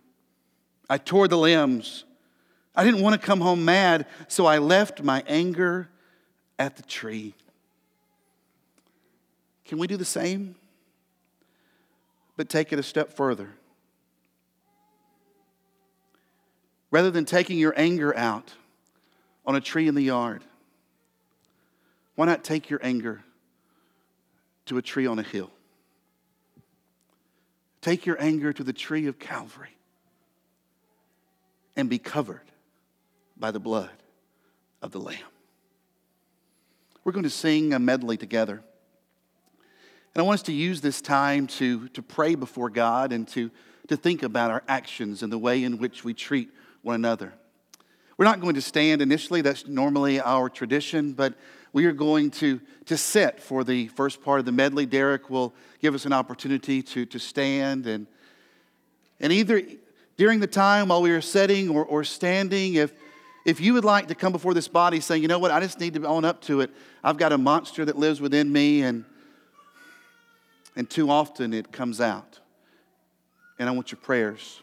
I 0.90 0.98
tore 0.98 1.26
the 1.26 1.38
limbs. 1.38 2.04
I 2.74 2.84
didn't 2.84 3.00
want 3.00 3.20
to 3.20 3.26
come 3.26 3.40
home 3.40 3.64
mad, 3.64 4.06
so 4.28 4.44
I 4.44 4.58
left 4.58 5.02
my 5.02 5.22
anger 5.26 5.88
at 6.58 6.76
the 6.76 6.82
tree. 6.82 7.34
Can 9.64 9.78
we 9.78 9.86
do 9.86 9.96
the 9.96 10.04
same? 10.04 10.56
But 12.36 12.48
take 12.48 12.72
it 12.72 12.78
a 12.78 12.82
step 12.82 13.12
further. 13.12 13.50
Rather 16.90 17.10
than 17.10 17.24
taking 17.24 17.58
your 17.58 17.74
anger 17.76 18.16
out 18.16 18.54
on 19.44 19.54
a 19.54 19.60
tree 19.60 19.88
in 19.88 19.94
the 19.94 20.02
yard, 20.02 20.42
why 22.14 22.26
not 22.26 22.42
take 22.42 22.70
your 22.70 22.80
anger 22.82 23.22
to 24.66 24.78
a 24.78 24.82
tree 24.82 25.06
on 25.06 25.18
a 25.18 25.22
hill? 25.22 25.50
Take 27.80 28.06
your 28.06 28.20
anger 28.20 28.52
to 28.52 28.64
the 28.64 28.72
tree 28.72 29.06
of 29.06 29.18
Calvary 29.18 29.76
and 31.76 31.88
be 31.88 31.98
covered 31.98 32.42
by 33.36 33.50
the 33.50 33.60
blood 33.60 33.90
of 34.82 34.90
the 34.90 34.98
Lamb. 34.98 35.18
We're 37.08 37.12
going 37.12 37.24
to 37.24 37.30
sing 37.30 37.72
a 37.72 37.78
medley 37.78 38.18
together. 38.18 38.62
And 40.14 40.20
I 40.20 40.20
want 40.20 40.40
us 40.40 40.42
to 40.42 40.52
use 40.52 40.82
this 40.82 41.00
time 41.00 41.46
to, 41.46 41.88
to 41.88 42.02
pray 42.02 42.34
before 42.34 42.68
God 42.68 43.12
and 43.12 43.26
to, 43.28 43.50
to 43.86 43.96
think 43.96 44.22
about 44.22 44.50
our 44.50 44.62
actions 44.68 45.22
and 45.22 45.32
the 45.32 45.38
way 45.38 45.64
in 45.64 45.78
which 45.78 46.04
we 46.04 46.12
treat 46.12 46.50
one 46.82 46.96
another. 46.96 47.32
We're 48.18 48.26
not 48.26 48.42
going 48.42 48.56
to 48.56 48.60
stand 48.60 49.00
initially, 49.00 49.40
that's 49.40 49.66
normally 49.66 50.20
our 50.20 50.50
tradition, 50.50 51.14
but 51.14 51.32
we 51.72 51.86
are 51.86 51.92
going 51.92 52.30
to, 52.32 52.60
to 52.84 52.98
sit 52.98 53.40
for 53.40 53.64
the 53.64 53.88
first 53.88 54.22
part 54.22 54.38
of 54.38 54.44
the 54.44 54.52
medley. 54.52 54.84
Derek 54.84 55.30
will 55.30 55.54
give 55.80 55.94
us 55.94 56.04
an 56.04 56.12
opportunity 56.12 56.82
to, 56.82 57.06
to 57.06 57.18
stand 57.18 57.86
and, 57.86 58.06
and 59.18 59.32
either 59.32 59.62
During 60.18 60.40
the 60.40 60.48
time 60.48 60.88
while 60.88 61.00
we 61.00 61.12
are 61.12 61.20
sitting 61.20 61.68
or, 61.70 61.84
or 61.84 62.02
standing, 62.02 62.74
if, 62.74 62.92
if 63.44 63.60
you 63.60 63.74
would 63.74 63.84
like 63.84 64.08
to 64.08 64.14
come 64.14 64.32
before 64.32 64.54
this 64.54 64.68
body 64.68 65.00
saying, 65.00 65.22
you 65.22 65.28
know 65.28 65.38
what, 65.38 65.50
I 65.50 65.60
just 65.60 65.80
need 65.80 65.94
to 65.94 66.04
own 66.04 66.24
up 66.24 66.42
to 66.42 66.60
it. 66.60 66.70
I've 67.02 67.16
got 67.16 67.32
a 67.32 67.38
monster 67.38 67.84
that 67.84 67.96
lives 67.96 68.20
within 68.20 68.52
me, 68.52 68.82
and, 68.82 69.04
and 70.76 70.88
too 70.88 71.10
often 71.10 71.54
it 71.54 71.72
comes 71.72 72.00
out. 72.00 72.40
And 73.58 73.68
I 73.68 73.72
want 73.72 73.90
your 73.90 74.00
prayers. 74.00 74.60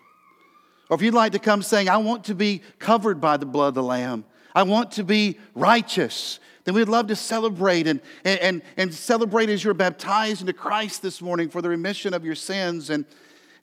Or 0.90 0.96
if 0.96 1.02
you'd 1.02 1.14
like 1.14 1.32
to 1.32 1.40
come 1.40 1.62
saying, 1.62 1.90
I 1.90 1.98
want 1.98 2.26
to 2.26 2.36
be 2.36 2.62
covered 2.80 3.20
by 3.20 3.38
the 3.38 3.46
blood 3.46 3.70
of 3.70 3.74
the 3.74 3.84
Lamb, 3.84 4.26
I 4.54 4.64
want 4.64 4.92
to 4.94 5.04
be 5.04 5.38
righteous, 5.54 6.40
then 6.64 6.76
we'd 6.76 6.88
love 6.88 7.08
to 7.08 7.16
celebrate 7.16 7.88
and, 7.88 8.02
and, 8.24 8.62
and 8.78 8.94
celebrate 8.94 9.50
as 9.50 9.64
you're 9.64 9.74
baptized 9.74 10.42
into 10.42 10.54
Christ 10.54 11.02
this 11.02 11.22
morning 11.22 11.50
for 11.50 11.62
the 11.62 11.70
remission 11.70 12.14
of 12.14 12.24
your 12.24 12.36
sins. 12.36 12.90
And 12.90 13.06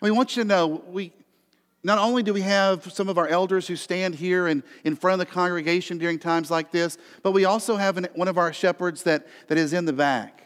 we 0.00 0.10
want 0.10 0.36
you 0.36 0.42
to 0.42 0.48
know 0.48 0.82
we, 0.86 1.12
not 1.84 1.98
only 1.98 2.22
do 2.22 2.32
we 2.32 2.42
have 2.42 2.92
some 2.92 3.08
of 3.08 3.18
our 3.18 3.26
elders 3.26 3.66
who 3.66 3.74
stand 3.74 4.14
here 4.14 4.46
and 4.46 4.62
in 4.84 4.94
front 4.94 5.20
of 5.20 5.26
the 5.26 5.32
congregation 5.32 5.98
during 5.98 6.18
times 6.18 6.50
like 6.50 6.70
this, 6.70 6.96
but 7.22 7.32
we 7.32 7.44
also 7.44 7.76
have 7.76 7.96
an, 7.96 8.06
one 8.14 8.28
of 8.28 8.38
our 8.38 8.52
shepherds 8.52 9.02
that, 9.02 9.26
that 9.48 9.58
is 9.58 9.72
in 9.72 9.84
the 9.84 9.92
back. 9.92 10.44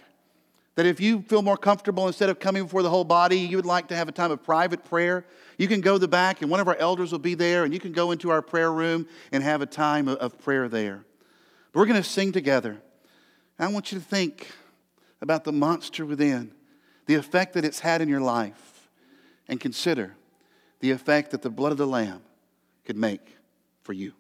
That 0.77 0.87
if 0.87 0.99
you 0.99 1.23
feel 1.23 1.43
more 1.43 1.57
comfortable, 1.57 2.07
instead 2.07 2.31
of 2.31 2.39
coming 2.39 2.65
before 2.65 2.83
the 2.83 2.91
whole 2.91 3.05
body, 3.05 3.39
you 3.39 3.57
would 3.57 3.67
like 3.67 3.89
to 3.89 3.97
have 3.97 4.09
a 4.09 4.13
time 4.13 4.31
of 4.31 4.43
private 4.43 4.85
prayer, 4.85 5.27
you 5.59 5.69
can 5.69 5.81
go 5.81 5.95
to 5.95 5.99
the 5.99 6.09
back 6.09 6.41
and 6.41 6.51
one 6.51 6.61
of 6.61 6.69
our 6.69 6.77
elders 6.77 7.13
will 7.13 7.19
be 7.19 7.35
there 7.35 7.65
and 7.65 7.73
you 7.73 7.81
can 7.81 7.93
go 7.93 8.13
into 8.13 8.31
our 8.31 8.43
prayer 8.43 8.73
room 8.73 9.07
and 9.31 9.43
have 9.43 9.61
a 9.61 9.67
time 9.67 10.09
of 10.09 10.39
prayer 10.39 10.69
there. 10.69 11.05
But 11.73 11.81
we're 11.81 11.87
going 11.87 12.03
to 12.03 12.09
sing 12.09 12.33
together. 12.33 12.79
I 13.59 13.69
want 13.69 13.93
you 13.93 13.99
to 13.99 14.05
think 14.05 14.51
about 15.21 15.45
the 15.45 15.53
monster 15.53 16.05
within, 16.05 16.53
the 17.07 17.15
effect 17.15 17.55
that 17.55 17.65
it's 17.65 17.81
had 17.81 18.03
in 18.03 18.09
your 18.09 18.21
life, 18.21 18.89
and 19.49 19.59
consider 19.61 20.15
the 20.81 20.91
effect 20.91 21.31
that 21.31 21.43
the 21.43 21.51
blood 21.51 21.73
of 21.73 21.79
the 21.79 21.87
Lamb 21.87 22.23
could 22.85 22.97
make 22.97 23.37
for 23.83 23.93
you. 23.93 24.13